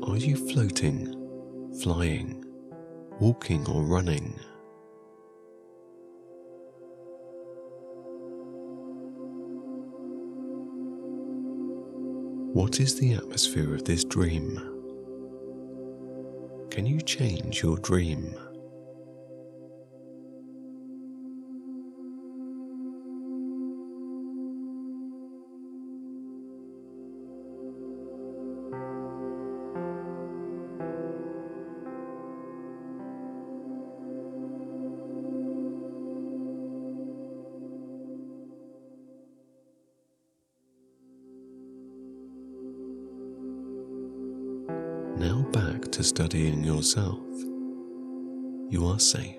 Are 0.08 0.16
you 0.16 0.36
floating, 0.36 1.12
flying, 1.82 2.46
walking, 3.20 3.66
or 3.68 3.82
running? 3.82 4.40
What 12.54 12.80
is 12.80 12.98
the 12.98 13.12
atmosphere 13.12 13.74
of 13.74 13.84
this 13.84 14.02
dream? 14.02 14.77
Can 16.78 16.86
you 16.86 17.00
change 17.00 17.60
your 17.60 17.76
dream? 17.78 18.47
Now 45.18 45.42
back 45.50 45.82
to 45.92 46.04
studying 46.04 46.62
yourself. 46.62 47.26
You 48.70 48.86
are 48.86 49.00
safe. 49.00 49.34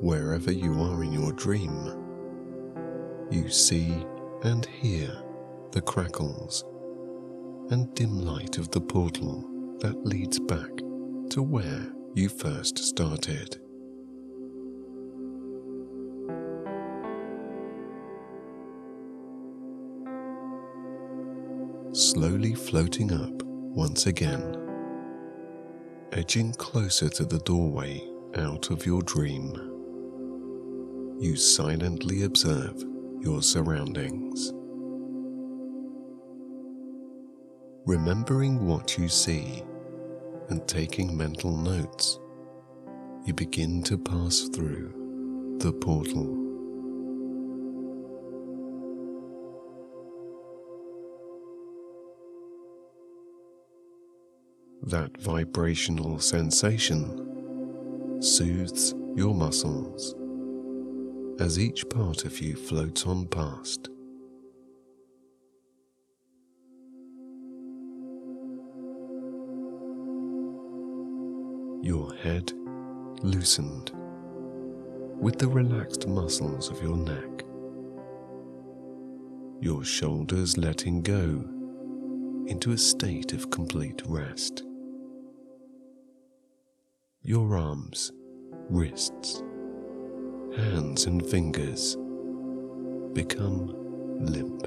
Wherever 0.00 0.52
you 0.52 0.80
are 0.80 1.02
in 1.02 1.12
your 1.12 1.32
dream, 1.32 1.74
you 3.32 3.48
see 3.48 4.06
and 4.44 4.64
hear 4.66 5.10
the 5.72 5.80
crackles 5.80 6.64
and 7.70 7.92
dim 7.96 8.20
light 8.20 8.58
of 8.58 8.70
the 8.70 8.80
portal 8.80 9.76
that 9.80 10.06
leads 10.06 10.38
back 10.38 10.70
to 11.30 11.42
where 11.42 11.92
you 12.14 12.28
first 12.28 12.78
started. 12.78 13.60
Slowly 22.00 22.54
floating 22.54 23.12
up 23.12 23.42
once 23.42 24.06
again, 24.06 24.56
edging 26.12 26.50
closer 26.54 27.10
to 27.10 27.26
the 27.26 27.38
doorway 27.40 28.02
out 28.36 28.70
of 28.70 28.86
your 28.86 29.02
dream. 29.02 29.52
You 31.20 31.36
silently 31.36 32.22
observe 32.22 32.82
your 33.20 33.42
surroundings. 33.42 34.50
Remembering 37.84 38.66
what 38.66 38.96
you 38.96 39.06
see 39.06 39.62
and 40.48 40.66
taking 40.66 41.14
mental 41.14 41.54
notes, 41.54 42.18
you 43.26 43.34
begin 43.34 43.82
to 43.82 43.98
pass 43.98 44.48
through 44.54 45.58
the 45.60 45.72
portal. 45.74 46.39
That 54.82 55.20
vibrational 55.20 56.18
sensation 56.20 58.22
soothes 58.22 58.94
your 59.14 59.34
muscles 59.34 60.14
as 61.38 61.58
each 61.58 61.86
part 61.90 62.24
of 62.24 62.40
you 62.40 62.56
floats 62.56 63.06
on 63.06 63.26
past. 63.26 63.90
Your 71.82 72.14
head 72.14 72.50
loosened 73.22 73.92
with 75.20 75.38
the 75.38 75.48
relaxed 75.48 76.08
muscles 76.08 76.70
of 76.70 76.82
your 76.82 76.96
neck, 76.96 77.44
your 79.60 79.84
shoulders 79.84 80.56
letting 80.56 81.02
go 81.02 81.44
into 82.46 82.72
a 82.72 82.78
state 82.78 83.34
of 83.34 83.50
complete 83.50 84.00
rest 84.06 84.64
your 87.22 87.54
arms, 87.54 88.12
wrists, 88.70 89.42
hands, 90.56 91.04
and 91.04 91.24
fingers 91.26 91.96
become 93.12 93.74
limp. 94.20 94.62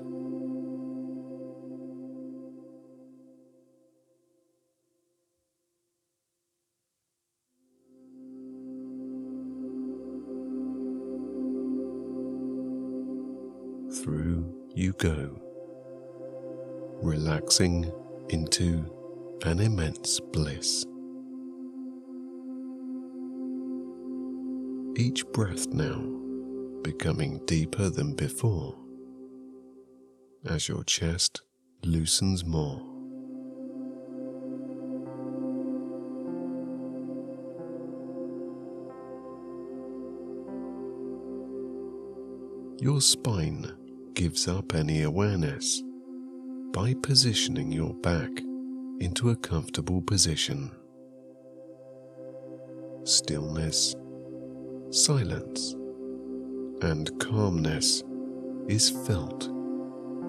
Through 14.04 14.70
you 14.76 14.94
go, 14.94 15.42
relaxing 17.02 17.92
into 18.30 18.86
an 19.44 19.60
immense 19.60 20.20
bliss. 20.20 20.86
Each 24.96 25.26
breath 25.34 25.68
now 25.70 26.00
becoming 26.84 27.44
deeper 27.46 27.90
than 27.90 28.14
before 28.14 28.76
as 30.46 30.68
your 30.68 30.84
chest 30.84 31.42
loosens 31.84 32.46
more. 32.46 32.80
Your 42.80 43.02
spine 43.02 43.72
gives 44.14 44.48
up 44.48 44.76
any 44.76 45.02
awareness 45.02 45.82
by 46.72 46.94
positioning 47.02 47.72
your 47.72 47.96
back 47.96 48.30
into 49.00 49.32
a 49.32 49.36
comfortable 49.38 50.04
position. 50.04 50.70
Stillness, 53.06 53.96
silence, 54.94 55.74
and 56.84 57.10
calmness 57.20 58.04
is 58.68 58.92
felt 59.08 59.50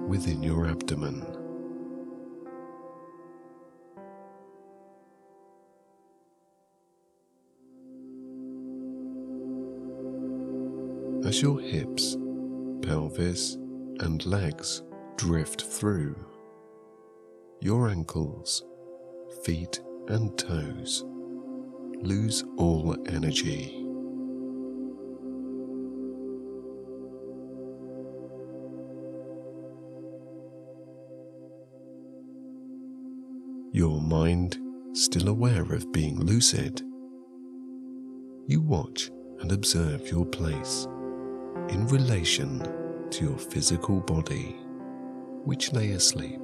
within 0.09 0.43
your 0.43 0.67
abdomen. 0.67 1.21
As 11.27 11.43
your 11.43 11.61
hips, 11.61 12.17
pelvis, 12.81 13.57
and 14.01 14.25
legs 14.25 14.83
drift 15.17 15.61
through, 15.61 16.17
your 17.61 17.91
ankles, 17.91 18.65
feet, 19.45 19.83
and 20.09 20.39
toes 20.39 21.05
lose 22.01 22.45
all 22.57 22.97
energy. 23.09 23.84
Mind 34.05 34.59
still 34.93 35.29
aware 35.29 35.73
of 35.73 35.91
being 35.93 36.21
lucid, 36.21 36.83
you 38.47 38.61
watch 38.61 39.11
and 39.41 39.51
observe 39.51 40.09
your 40.09 40.27
place 40.27 40.87
in 41.71 41.87
relation 41.89 42.61
to 43.11 43.25
your 43.25 43.39
physical 43.39 44.01
body, 44.01 44.57
which 45.45 45.73
lay 45.73 45.91
asleep. 45.93 46.41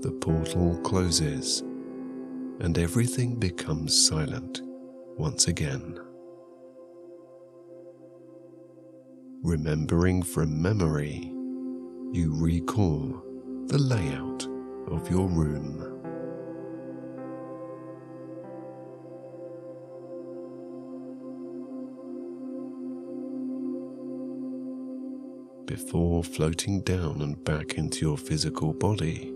The 0.00 0.12
portal 0.20 0.80
closes 0.82 1.60
and 2.60 2.78
everything 2.78 3.36
becomes 3.36 4.06
silent 4.06 4.62
once 5.16 5.48
again. 5.48 5.98
Remembering 9.44 10.22
from 10.22 10.62
memory, 10.62 11.30
you 12.12 12.34
recall 12.34 13.22
the 13.66 13.76
layout 13.76 14.46
of 14.88 15.10
your 15.10 15.28
room. 15.28 15.80
Before 25.66 26.24
floating 26.24 26.80
down 26.80 27.20
and 27.20 27.44
back 27.44 27.74
into 27.74 28.06
your 28.06 28.16
physical 28.16 28.72
body, 28.72 29.34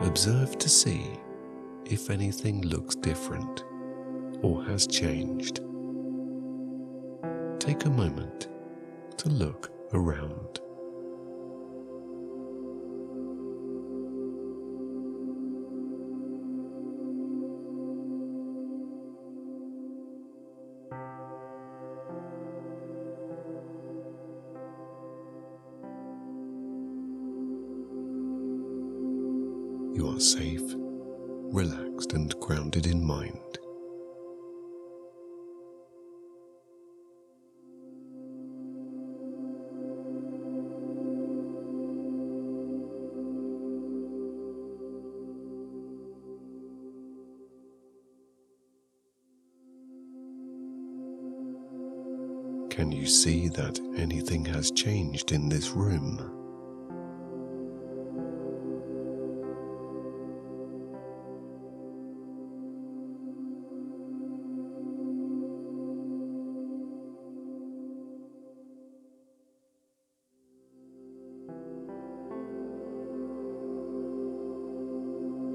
observe 0.00 0.56
to 0.56 0.70
see 0.70 1.04
if 1.84 2.08
anything 2.08 2.62
looks 2.62 2.94
different 2.94 3.62
or 4.40 4.64
has 4.64 4.86
changed. 4.86 5.60
Take 7.60 7.84
a 7.84 7.90
moment 7.90 8.48
to 9.18 9.28
look 9.28 9.70
around. 9.92 10.60
See 53.12 53.48
that 53.48 53.78
anything 53.96 54.44
has 54.46 54.70
changed 54.70 55.32
in 55.32 55.48
this 55.48 55.70
room? 55.70 56.16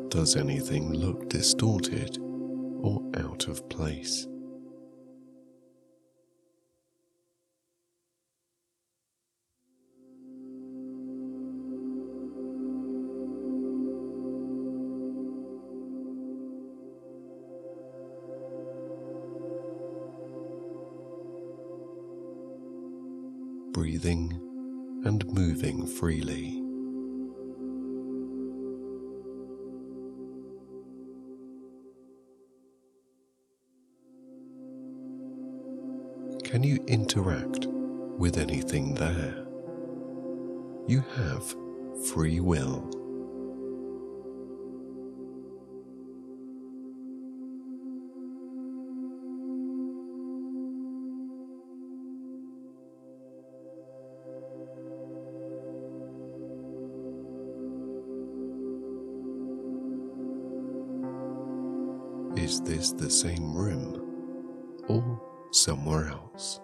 Does 0.09 0.35
anything 0.35 0.93
look 0.93 1.29
distorted 1.29 2.17
or 2.81 3.01
out 3.15 3.47
of 3.47 3.67
place? 3.69 4.27
Breathing 23.97 24.31
and 25.05 25.25
moving 25.33 25.87
freely. 25.87 26.61
Can 36.43 36.63
you 36.63 36.77
interact 36.87 37.65
with 38.19 38.37
anything 38.37 38.93
there? 38.93 39.45
You 40.87 41.03
have 41.15 41.55
free 42.11 42.39
will. 42.39 42.86
Is 62.37 62.61
this 62.61 62.91
the 62.91 63.09
same 63.09 63.51
room 63.51 63.99
or 64.87 65.19
somewhere 65.51 66.09
else? 66.09 66.59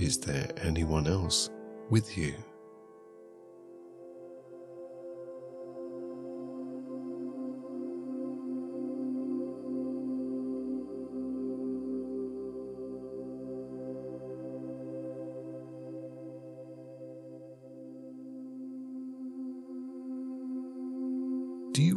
Is 0.00 0.18
there 0.18 0.48
anyone 0.62 1.08
else 1.08 1.50
with 1.90 2.16
you? 2.16 2.34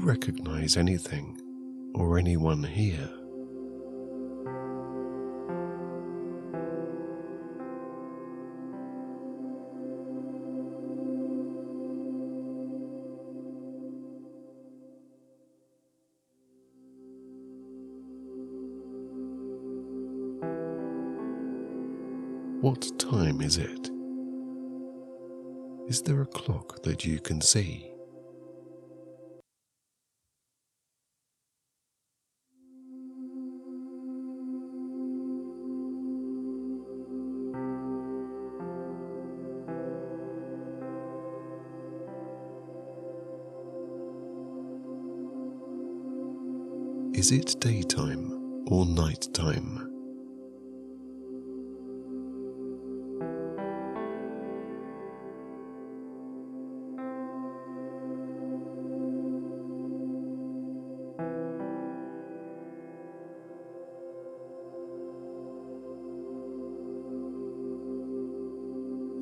Recognize 0.04 0.76
anything 0.76 1.39
or 1.95 2.18
anyone 2.18 2.62
here? 2.62 3.10
What 22.60 22.99
time 22.99 23.41
is 23.41 23.58
it? 23.58 23.89
Is 25.88 26.01
there 26.01 26.22
a 26.22 26.26
clock 26.26 26.82
that 26.84 27.06
you 27.06 27.20
can 27.20 27.39
see? 27.39 27.93
Is 47.24 47.32
it 47.32 47.55
daytime 47.61 48.65
or 48.67 48.86
nighttime? 48.86 49.89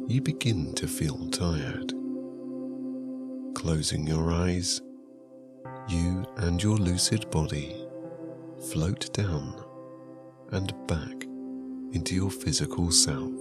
You 0.08 0.22
begin 0.24 0.74
to 0.74 0.88
feel 0.88 1.30
tired. 1.30 1.94
Closing 3.54 4.08
your 4.08 4.32
eyes, 4.32 4.82
you 5.88 6.26
and 6.38 6.64
your 6.64 6.78
lucid 6.78 7.30
body 7.30 7.81
float 8.70 9.12
down 9.14 9.64
and 10.52 10.74
back 10.88 11.24
into 11.94 12.16
your 12.16 12.30
physical 12.30 12.92
self. 12.92 13.32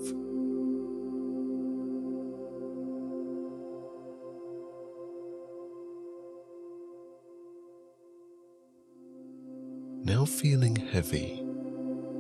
Now 10.03 10.25
feeling 10.25 10.77
heavy, 10.77 11.45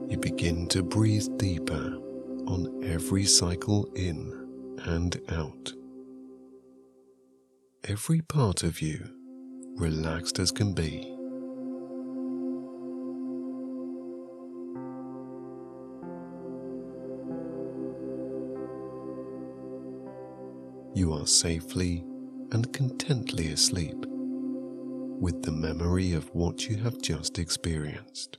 you 0.08 0.18
begin 0.20 0.68
to 0.68 0.82
breathe 0.82 1.26
deeper 1.38 1.96
on 2.46 2.84
every 2.84 3.24
cycle 3.24 3.90
in 3.94 4.76
and 4.84 5.20
out. 5.30 5.72
Every 7.84 8.20
part 8.20 8.62
of 8.62 8.82
you 8.82 9.08
relaxed 9.76 10.38
as 10.38 10.50
can 10.50 10.74
be. 10.74 11.09
You 21.00 21.14
are 21.14 21.26
safely 21.26 22.04
and 22.52 22.70
contently 22.74 23.50
asleep 23.54 23.96
with 24.04 25.42
the 25.42 25.50
memory 25.50 26.12
of 26.12 26.28
what 26.34 26.68
you 26.68 26.76
have 26.76 27.00
just 27.00 27.38
experienced. 27.38 28.36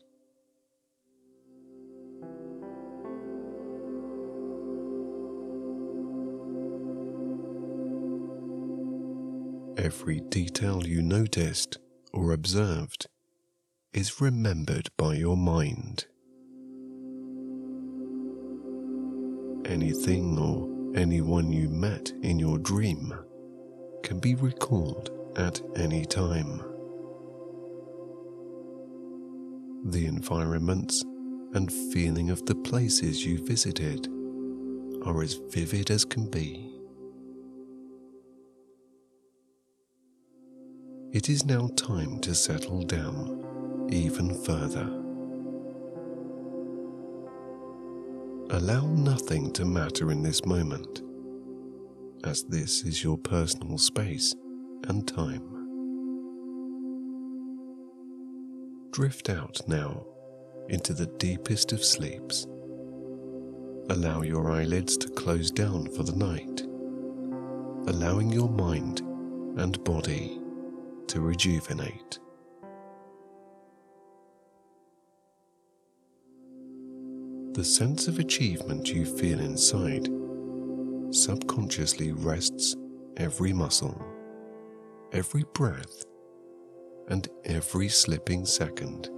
Every 9.84 10.20
detail 10.30 10.86
you 10.86 11.02
noticed 11.02 11.80
or 12.14 12.32
observed 12.32 13.08
is 13.92 14.22
remembered 14.22 14.92
by 14.98 15.16
your 15.16 15.36
mind. 15.36 16.06
Anything 19.66 20.38
or 20.38 20.81
anyone 20.96 21.52
you 21.52 21.70
met 21.70 22.12
in 22.22 22.40
your 22.40 22.58
dream 22.58 23.14
can 24.04 24.20
be 24.20 24.36
recalled 24.36 25.10
at 25.38 25.62
any 25.76 26.06
time. 26.06 26.62
The 29.86 30.06
environments 30.06 31.04
and 31.54 31.72
feeling 31.92 32.30
of 32.30 32.46
the 32.46 32.56
places 32.56 33.26
you 33.26 33.44
visited 33.46 34.08
are 35.06 35.22
as 35.22 35.40
vivid 35.50 35.90
as 35.92 36.06
can 36.06 36.30
be. 36.30 36.68
It 41.12 41.30
is 41.30 41.46
now 41.46 41.68
time 41.76 42.20
to 42.20 42.36
settle 42.36 42.84
down 42.84 43.88
even 43.90 44.34
further. 44.44 45.01
Allow 48.54 48.86
nothing 48.88 49.54
to 49.54 49.64
matter 49.64 50.12
in 50.12 50.24
this 50.24 50.46
moment, 50.46 51.04
as 52.26 52.44
this 52.44 52.84
is 52.84 53.02
your 53.02 53.18
personal 53.18 53.78
space 53.78 54.36
and 54.90 55.08
time. 55.08 55.42
Drift 58.92 59.30
out 59.30 59.62
now 59.70 60.06
into 60.68 60.94
the 60.94 61.06
deepest 61.18 61.72
of 61.72 61.82
sleeps. 61.82 62.46
Allow 63.90 64.24
your 64.24 64.52
eyelids 64.52 64.98
to 64.98 65.08
close 65.08 65.50
down 65.50 65.90
for 65.96 66.04
the 66.04 66.18
night, 66.18 66.64
allowing 67.88 68.34
your 68.34 68.50
mind 68.50 69.00
and 69.60 69.82
body 69.86 70.42
to 71.08 71.22
rejuvenate. 71.22 72.20
The 77.54 77.66
sense 77.66 78.08
of 78.08 78.18
achievement 78.18 78.94
you 78.94 79.04
feel 79.04 79.40
inside 79.42 80.08
subconsciously 81.12 82.14
rests 82.14 82.78
every 83.18 83.52
muscle, 83.52 84.02
every 85.12 85.44
breath, 85.54 86.06
and 87.10 87.28
every 87.44 87.90
slipping 87.90 88.46
second 88.46 89.10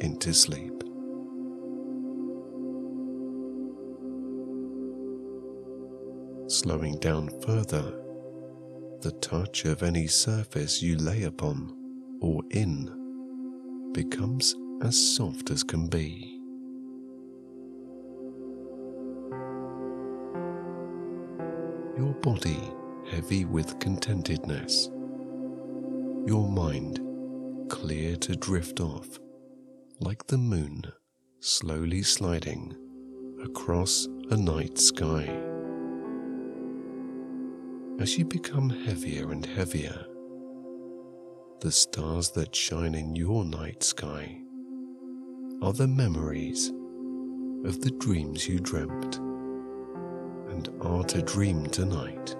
into 0.00 0.34
sleep. 0.34 0.74
Slowing 6.48 6.98
down 6.98 7.30
further 7.40 7.98
the 9.00 9.16
touch 9.22 9.64
of 9.64 9.82
any 9.82 10.06
surface 10.06 10.82
you 10.82 10.96
lay 10.96 11.22
upon 11.22 11.74
or 12.20 12.42
in 12.50 13.90
becomes 13.94 14.54
as 14.82 14.96
soft 15.16 15.50
as 15.50 15.62
can 15.62 15.88
be. 15.88 16.33
Your 21.96 22.12
body 22.14 22.72
heavy 23.08 23.44
with 23.44 23.78
contentedness, 23.78 24.88
your 26.26 26.48
mind 26.48 27.00
clear 27.70 28.16
to 28.16 28.34
drift 28.34 28.80
off 28.80 29.20
like 30.00 30.26
the 30.26 30.36
moon 30.36 30.82
slowly 31.38 32.02
sliding 32.02 32.74
across 33.44 34.08
a 34.32 34.36
night 34.36 34.76
sky. 34.76 35.24
As 38.00 38.18
you 38.18 38.24
become 38.24 38.70
heavier 38.70 39.30
and 39.30 39.46
heavier, 39.46 40.04
the 41.60 41.70
stars 41.70 42.30
that 42.32 42.56
shine 42.56 42.96
in 42.96 43.14
your 43.14 43.44
night 43.44 43.84
sky 43.84 44.40
are 45.62 45.72
the 45.72 45.86
memories 45.86 46.70
of 47.64 47.82
the 47.82 47.94
dreams 48.00 48.48
you 48.48 48.58
dreamt 48.58 49.20
and 50.68 50.82
are 50.82 51.04
to 51.04 51.22
dream 51.22 51.66
tonight. 51.66 52.36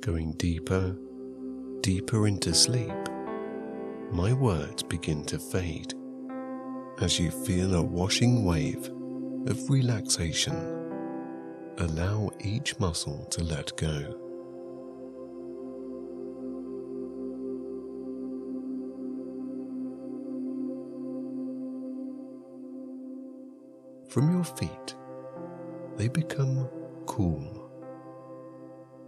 Going 0.00 0.32
deeper 0.38 0.96
deeper 1.82 2.26
into 2.26 2.54
sleep, 2.54 2.92
my 4.12 4.32
words 4.32 4.82
begin 4.82 5.24
to 5.24 5.38
fade 5.38 5.94
as 7.00 7.18
you 7.18 7.30
feel 7.30 7.74
a 7.74 7.82
washing 7.82 8.44
wave 8.44 8.90
of 9.46 9.70
relaxation. 9.70 10.54
Allow 11.78 12.30
each 12.40 12.78
muscle 12.78 13.24
to 13.30 13.42
let 13.42 13.74
go. 13.76 14.29
From 24.10 24.32
your 24.32 24.42
feet, 24.42 24.96
they 25.96 26.08
become 26.08 26.68
cool, 27.06 27.70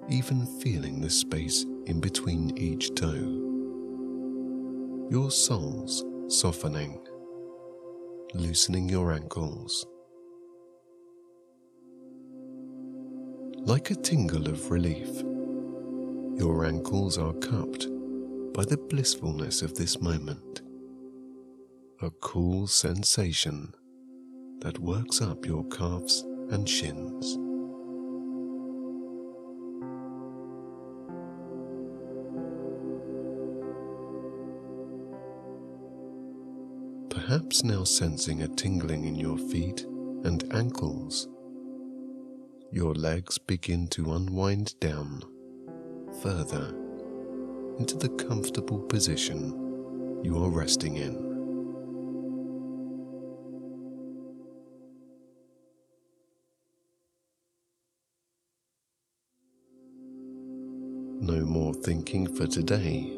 even 0.09 0.47
feeling 0.61 1.01
the 1.01 1.11
space 1.11 1.65
in 1.87 2.01
between 2.01 2.57
each 2.57 2.95
toe. 2.95 3.09
Your 5.11 5.33
soles 5.33 6.05
softening, 6.29 7.01
loosening 8.35 8.89
your 8.89 9.13
ankles. 9.13 9.85
Like 13.57 13.91
a 13.91 13.97
tingle 13.97 14.49
of 14.49 14.71
relief, 14.71 15.11
your 16.39 16.65
ankles 16.65 17.19
are 17.19 17.33
cupped 17.33 17.89
by 18.55 18.65
the 18.65 18.79
blissfulness 18.79 19.63
of 19.63 19.75
this 19.75 20.01
moment. 20.01 20.63
A 22.03 22.11
cool 22.21 22.69
sensation 22.69 23.75
that 24.63 24.79
works 24.79 25.21
up 25.21 25.45
your 25.45 25.65
calves 25.65 26.25
and 26.51 26.69
shins. 26.69 27.37
Perhaps 37.11 37.65
now 37.65 37.83
sensing 37.83 38.43
a 38.43 38.49
tingling 38.49 39.05
in 39.05 39.17
your 39.17 39.37
feet 39.37 39.83
and 40.25 40.45
ankles, 40.53 41.29
your 42.71 42.95
legs 42.95 43.39
begin 43.39 43.89
to 43.89 44.15
unwind 44.15 44.79
down 44.81 45.23
further 46.23 46.75
into 47.79 47.97
the 47.97 48.09
comfortable 48.11 48.79
position 48.79 50.21
you 50.23 50.43
are 50.43 50.51
resting 50.51 50.97
in. 50.97 51.32
No 61.23 61.45
more 61.47 61.73
thinking 61.73 62.27
for 62.27 62.49
today. 62.49 63.17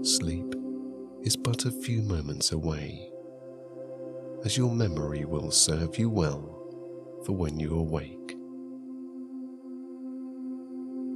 Sleep 0.00 0.54
is 1.20 1.36
but 1.36 1.66
a 1.66 1.70
few 1.70 2.00
moments 2.00 2.52
away, 2.52 3.10
as 4.46 4.56
your 4.56 4.70
memory 4.70 5.26
will 5.26 5.50
serve 5.50 5.98
you 5.98 6.08
well 6.08 7.20
for 7.26 7.32
when 7.32 7.60
you 7.60 7.76
awake. 7.76 8.34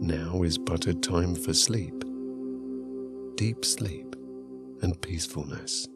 Now 0.03 0.43
is 0.43 0.59
but 0.59 0.87
a 0.87 0.93
time 0.93 1.35
for 1.35 1.55
sleep, 1.55 2.05
deep 3.37 3.65
sleep, 3.65 4.15
and 4.83 5.01
peacefulness. 5.01 5.89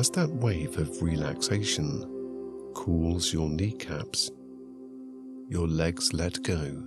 As 0.00 0.08
that 0.12 0.30
wave 0.30 0.78
of 0.78 1.02
relaxation 1.02 2.00
cools 2.74 3.34
your 3.34 3.50
kneecaps, 3.50 4.30
your 5.50 5.68
legs 5.68 6.14
let 6.14 6.42
go 6.42 6.82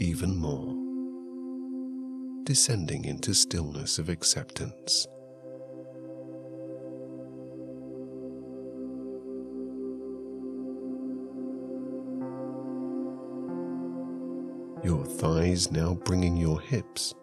even 0.00 0.36
more, 0.36 0.74
descending 2.42 3.04
into 3.04 3.34
stillness 3.34 4.00
of 4.00 4.08
acceptance. 4.08 5.06
Your 14.82 15.04
thighs 15.04 15.70
now 15.70 15.94
bringing 15.94 16.36
your 16.36 16.60
hips, 16.60 17.14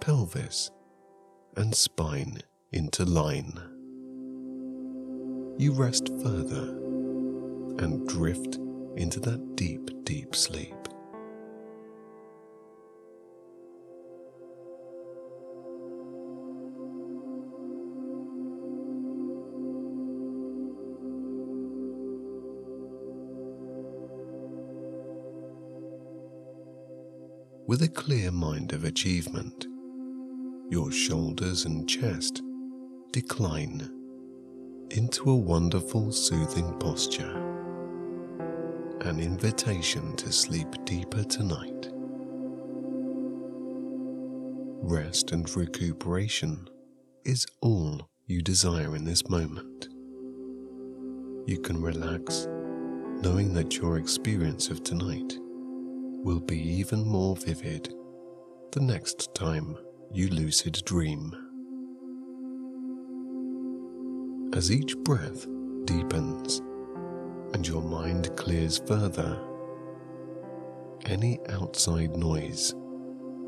pelvis, 0.00 0.72
and 1.56 1.72
spine 1.72 2.38
into 2.72 3.04
line 3.04 3.79
you 5.60 5.72
rest 5.74 6.08
further 6.22 6.70
and 7.84 8.08
drift 8.08 8.56
into 8.96 9.20
that 9.20 9.56
deep, 9.56 9.90
deep 10.04 10.34
sleep. 10.34 10.72
With 27.66 27.82
a 27.82 27.88
clear 27.88 28.30
mind 28.30 28.72
of 28.72 28.84
achievement, 28.84 29.66
your 30.70 30.90
shoulders 30.90 31.66
and 31.66 31.86
chest 31.86 32.40
decline 33.12 33.99
into 34.90 35.30
a 35.30 35.36
wonderful, 35.36 36.10
soothing 36.10 36.76
posture. 36.80 37.36
An 39.02 39.20
invitation 39.20 40.16
to 40.16 40.32
sleep 40.32 40.66
deeper 40.84 41.22
tonight. 41.22 41.88
Rest 44.82 45.30
and 45.30 45.48
recuperation 45.56 46.68
is 47.24 47.46
all 47.60 48.08
you 48.26 48.42
desire 48.42 48.96
in 48.96 49.04
this 49.04 49.28
moment. 49.28 49.88
You 51.46 51.60
can 51.60 51.80
relax 51.80 52.48
knowing 53.22 53.54
that 53.54 53.76
your 53.76 53.98
experience 53.98 54.70
of 54.70 54.82
tonight 54.82 55.38
will 56.24 56.40
be 56.40 56.58
even 56.58 57.06
more 57.06 57.36
vivid 57.36 57.94
the 58.72 58.80
next 58.80 59.34
time 59.34 59.76
you 60.12 60.28
lucid 60.28 60.82
dream. 60.84 61.39
As 64.52 64.72
each 64.72 64.96
breath 64.98 65.46
deepens 65.84 66.58
and 67.54 67.66
your 67.66 67.80
mind 67.80 68.36
clears 68.36 68.78
further, 68.86 69.40
any 71.06 71.38
outside 71.48 72.16
noise 72.16 72.74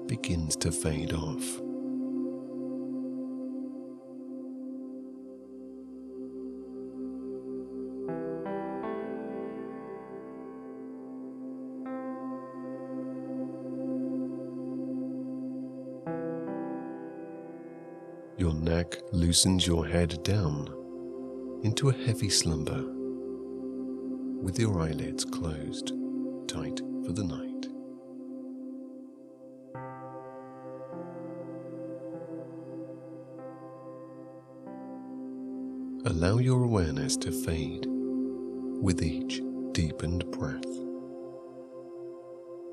begins 0.06 0.54
to 0.56 0.70
fade 0.70 1.12
off. 1.12 1.60
Your 18.38 18.54
neck 18.54 18.96
loosens 19.12 19.66
your 19.66 19.84
head 19.84 20.22
down 20.22 20.81
into 21.62 21.90
a 21.90 21.94
heavy 21.94 22.28
slumber 22.28 22.82
with 24.42 24.58
your 24.58 24.80
eyelids 24.80 25.24
closed 25.24 25.92
tight 26.48 26.80
for 27.04 27.12
the 27.12 27.22
night. 27.22 27.68
Allow 36.04 36.38
your 36.38 36.64
awareness 36.64 37.16
to 37.18 37.30
fade 37.30 37.86
with 37.86 39.00
each 39.02 39.40
deepened 39.70 40.28
breath. 40.32 40.64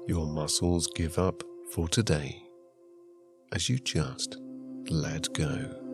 Your 0.07 0.25
muscles 0.25 0.87
give 0.87 1.19
up 1.19 1.43
for 1.71 1.87
today 1.87 2.41
as 3.51 3.69
you 3.69 3.77
just 3.77 4.37
let 4.89 5.31
go. 5.33 5.88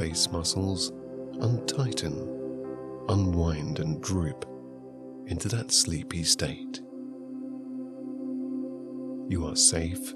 Face 0.00 0.30
muscles 0.32 0.92
untighten, 1.42 2.14
unwind, 3.10 3.80
and 3.80 4.02
droop 4.02 4.46
into 5.26 5.46
that 5.46 5.70
sleepy 5.70 6.24
state. 6.24 6.80
You 9.28 9.46
are 9.46 9.56
safe. 9.56 10.14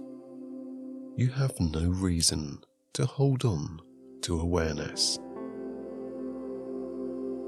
You 1.17 1.29
have 1.29 1.53
no 1.61 1.91
reason 1.91 2.65
to 2.95 3.05
hold 3.05 3.45
on 3.45 3.81
to 4.23 4.41
awareness. 4.41 5.19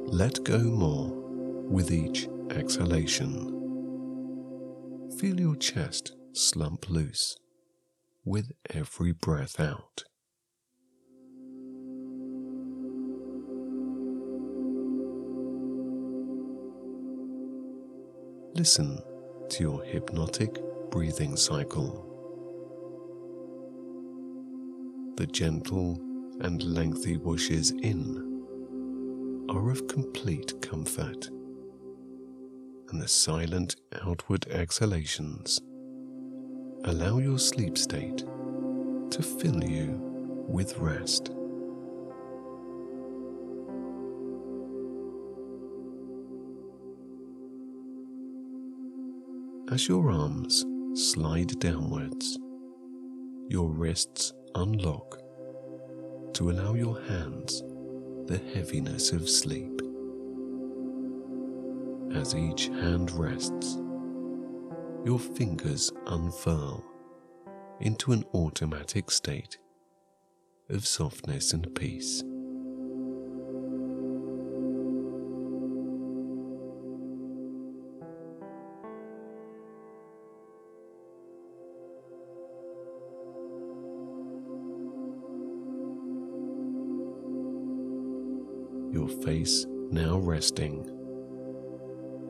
let 0.09 0.45
go 0.45 0.59
more 0.59 1.09
with 1.70 1.91
each 1.91 2.28
exhalation. 2.51 3.32
Feel 5.18 5.41
your 5.41 5.57
chest 5.57 6.14
slump 6.34 6.91
loose 6.91 7.37
with 8.26 8.53
every 8.70 9.12
breath 9.12 9.59
out. 9.59 10.05
Listen 18.57 18.99
to 19.51 19.63
your 19.63 19.83
hypnotic 19.83 20.59
breathing 20.91 21.37
cycle. 21.37 22.03
The 25.19 25.27
gentle 25.27 26.01
and 26.41 26.63
lengthy 26.63 27.19
whooshes 27.19 27.79
in 27.83 29.47
are 29.51 29.71
of 29.71 29.87
complete 29.89 30.55
comfort, 30.63 31.29
and 32.89 33.03
the 33.03 33.09
silent 33.09 33.77
outward 34.01 34.47
exhalations 34.49 35.61
allow 36.85 37.19
your 37.19 37.39
sleep 37.39 37.77
state 37.77 38.25
to 39.11 39.23
fill 39.23 39.63
you 39.63 40.01
with 40.49 40.79
rest. 40.79 41.31
As 49.77 49.89
your 49.89 50.11
arms 50.11 50.64
slide 50.95 51.61
downwards, 51.61 52.39
your 53.51 53.68
wrists 53.68 54.33
unlock 54.55 55.18
to 56.33 56.49
allow 56.49 56.72
your 56.72 56.99
hands 57.03 57.62
the 58.24 58.41
heaviness 58.55 59.12
of 59.12 59.29
sleep. 59.29 59.83
As 62.14 62.35
each 62.35 62.68
hand 62.68 63.11
rests, 63.11 63.77
your 65.05 65.18
fingers 65.18 65.93
unfurl 66.07 66.83
into 67.79 68.12
an 68.12 68.24
automatic 68.33 69.11
state 69.11 69.59
of 70.70 70.87
softness 70.87 71.53
and 71.53 71.74
peace. 71.74 72.24
Face 89.27 89.66
now 89.91 90.18
resting, 90.18 90.85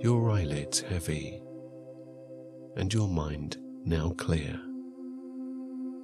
your 0.01 0.31
eyelids 0.31 0.81
heavy, 0.81 1.43
and 2.75 2.95
your 2.95 3.07
mind 3.07 3.59
now 3.85 4.15
clear. 4.17 4.59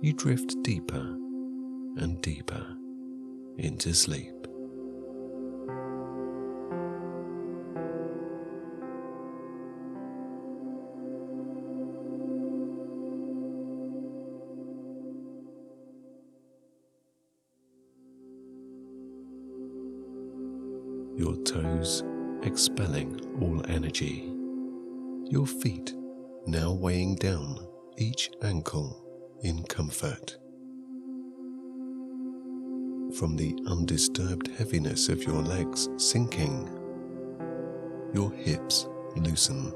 You 0.03 0.13
drift 0.13 0.55
deeper 0.63 1.17
and 1.97 2.21
deeper 2.21 2.67
into 3.57 3.95
sleep. 3.95 4.42
Expelling 22.53 23.19
all 23.41 23.65
energy. 23.67 24.31
Your 25.31 25.47
feet 25.47 25.95
now 26.47 26.71
weighing 26.71 27.15
down 27.15 27.67
each 27.97 28.31
ankle 28.43 29.03
in 29.43 29.63
comfort. 29.63 30.37
From 33.19 33.37
the 33.37 33.57
undisturbed 33.67 34.49
heaviness 34.59 35.09
of 35.09 35.25
your 35.25 35.41
legs 35.41 35.89
sinking, 35.97 36.69
your 38.13 38.31
hips 38.33 38.87
loosen. 39.17 39.73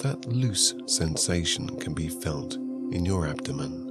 That 0.00 0.22
loose 0.26 0.74
sensation 0.84 1.80
can 1.80 1.94
be 1.94 2.08
felt 2.08 2.56
in 2.92 3.06
your 3.06 3.26
abdomen, 3.26 3.90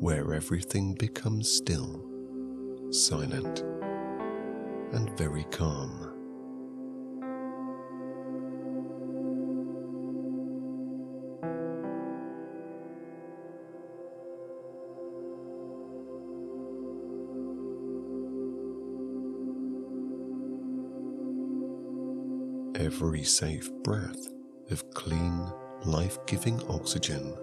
where 0.00 0.32
everything 0.32 0.94
becomes 0.94 1.50
still, 1.50 2.02
silent, 2.90 3.62
and 4.94 5.10
very 5.18 5.44
calm. 5.44 6.10
Every 22.76 23.24
safe 23.24 23.72
breath 23.82 24.28
of 24.70 24.88
clean, 24.90 25.50
life 25.84 26.18
giving 26.26 26.62
oxygen 26.68 27.34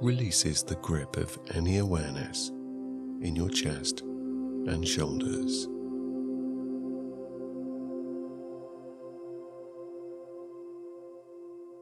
releases 0.00 0.62
the 0.62 0.76
grip 0.76 1.16
of 1.16 1.36
any 1.54 1.78
awareness 1.78 2.50
in 3.22 3.34
your 3.34 3.48
chest 3.48 4.02
and 4.02 4.86
shoulders. 4.86 5.66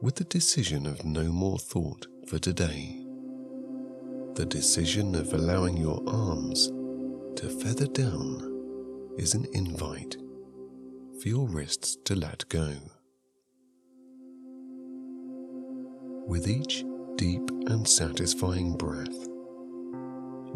With 0.01 0.15
the 0.15 0.25
decision 0.25 0.85
of 0.85 1.05
no 1.05 1.23
more 1.23 1.57
thought 1.57 2.05
for 2.27 2.37
today, 2.37 3.01
the 4.35 4.45
decision 4.45 5.15
of 5.15 5.33
allowing 5.33 5.77
your 5.77 6.03
arms 6.05 6.67
to 7.37 7.47
feather 7.63 7.87
down 7.87 9.13
is 9.17 9.33
an 9.33 9.45
invite 9.53 10.17
for 11.21 11.29
your 11.29 11.47
wrists 11.47 11.97
to 12.03 12.15
let 12.15 12.47
go. 12.49 12.73
With 16.27 16.49
each 16.49 16.83
deep 17.15 17.49
and 17.67 17.87
satisfying 17.87 18.75
breath, 18.75 19.27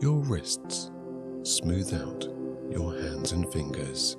your 0.01 0.19
wrists 0.19 0.91
smooth 1.43 1.93
out 1.93 2.27
your 2.69 2.93
hands 3.01 3.31
and 3.31 3.51
fingers. 3.53 4.17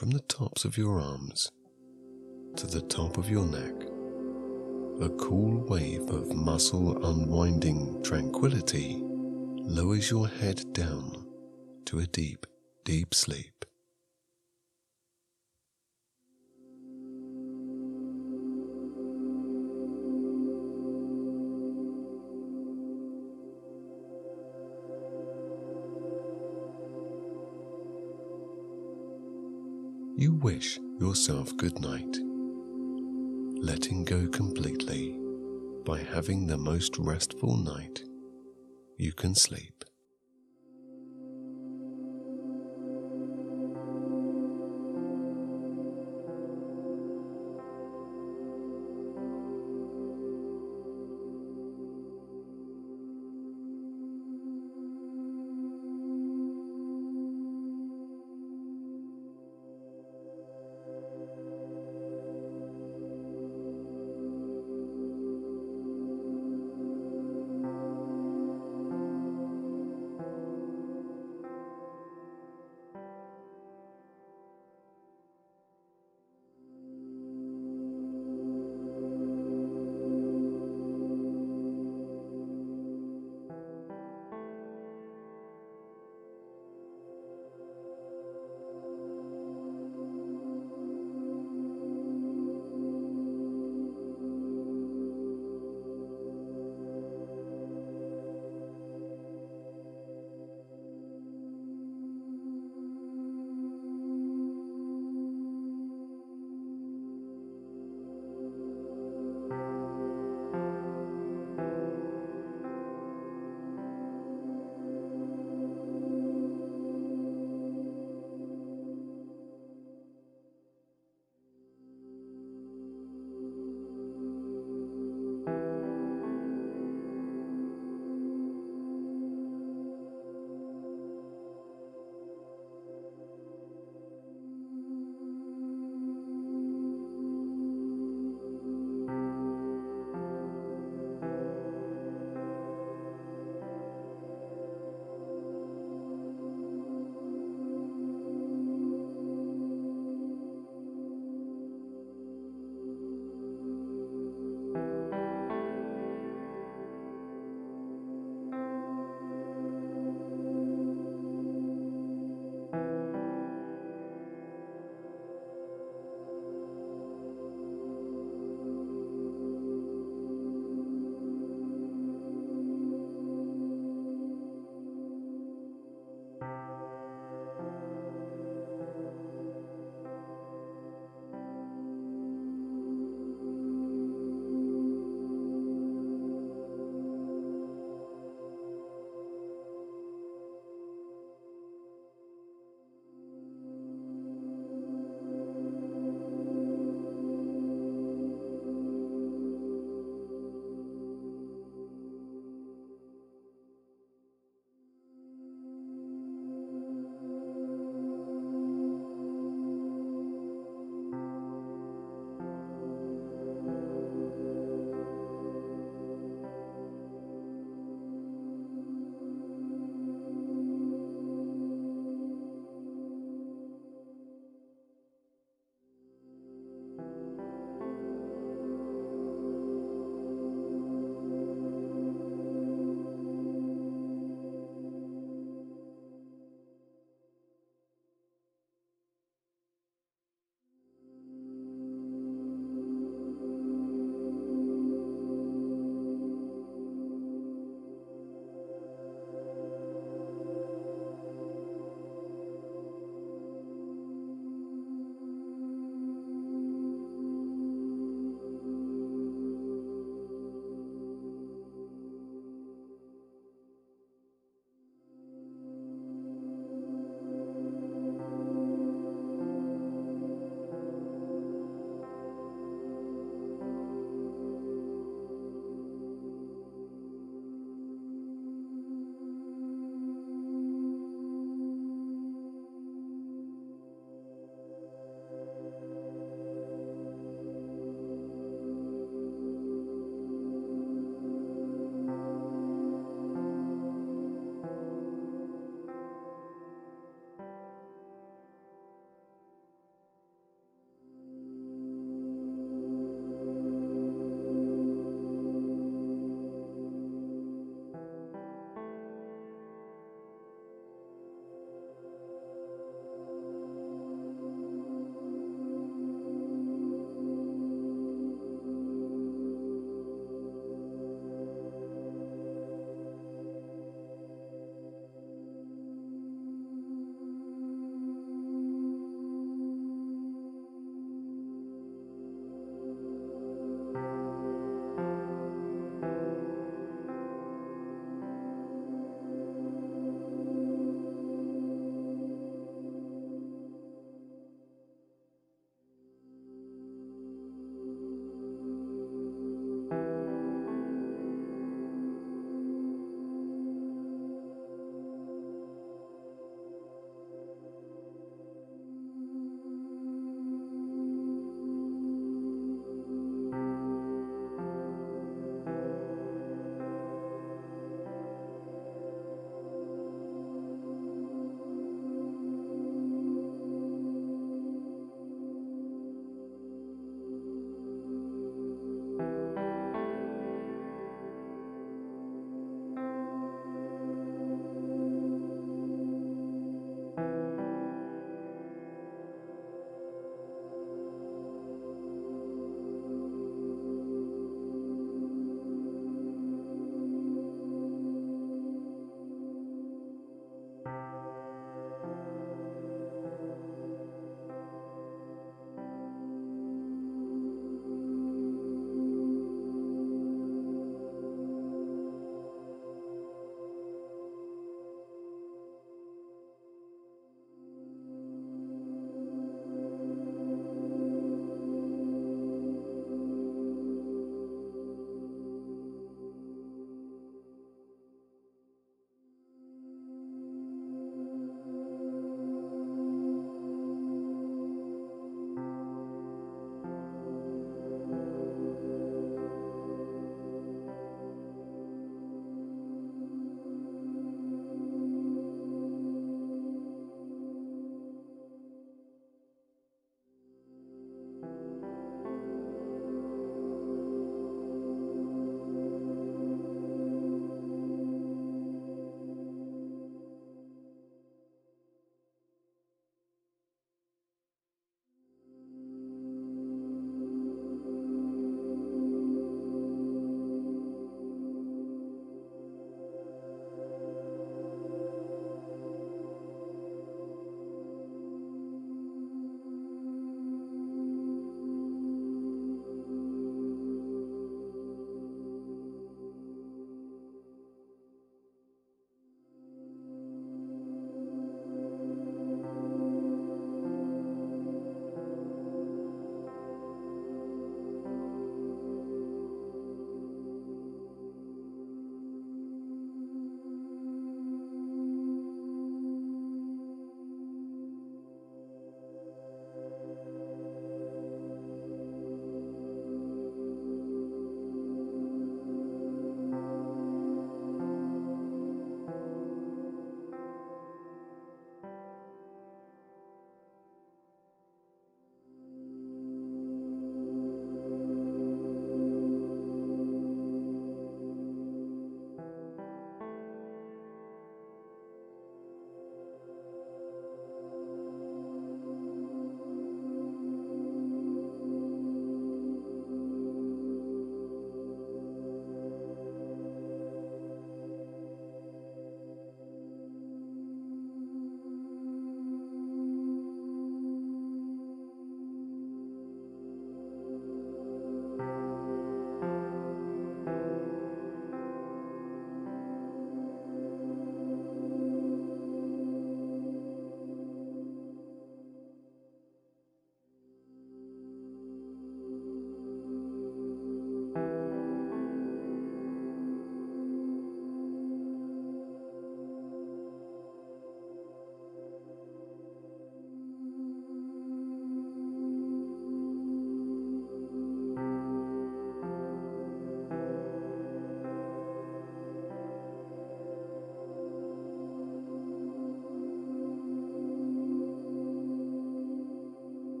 From 0.00 0.12
the 0.12 0.20
tops 0.20 0.64
of 0.64 0.78
your 0.78 0.98
arms 0.98 1.52
to 2.56 2.66
the 2.66 2.80
top 2.80 3.18
of 3.18 3.28
your 3.28 3.44
neck, 3.44 3.74
a 5.02 5.10
cool 5.16 5.62
wave 5.66 6.08
of 6.08 6.34
muscle 6.34 7.04
unwinding 7.04 8.02
tranquility 8.02 8.96
lowers 9.02 10.10
your 10.10 10.26
head 10.26 10.72
down 10.72 11.26
to 11.84 11.98
a 11.98 12.06
deep, 12.06 12.46
deep 12.82 13.14
sleep. 13.14 13.66
Wish 30.40 30.78
yourself 30.98 31.54
good 31.58 31.78
night 31.80 32.16
letting 33.62 34.04
go 34.06 34.26
completely 34.28 35.14
by 35.84 35.98
having 35.98 36.46
the 36.46 36.56
most 36.56 36.96
restful 36.96 37.58
night 37.58 38.02
you 38.96 39.12
can 39.12 39.34
sleep. 39.34 39.84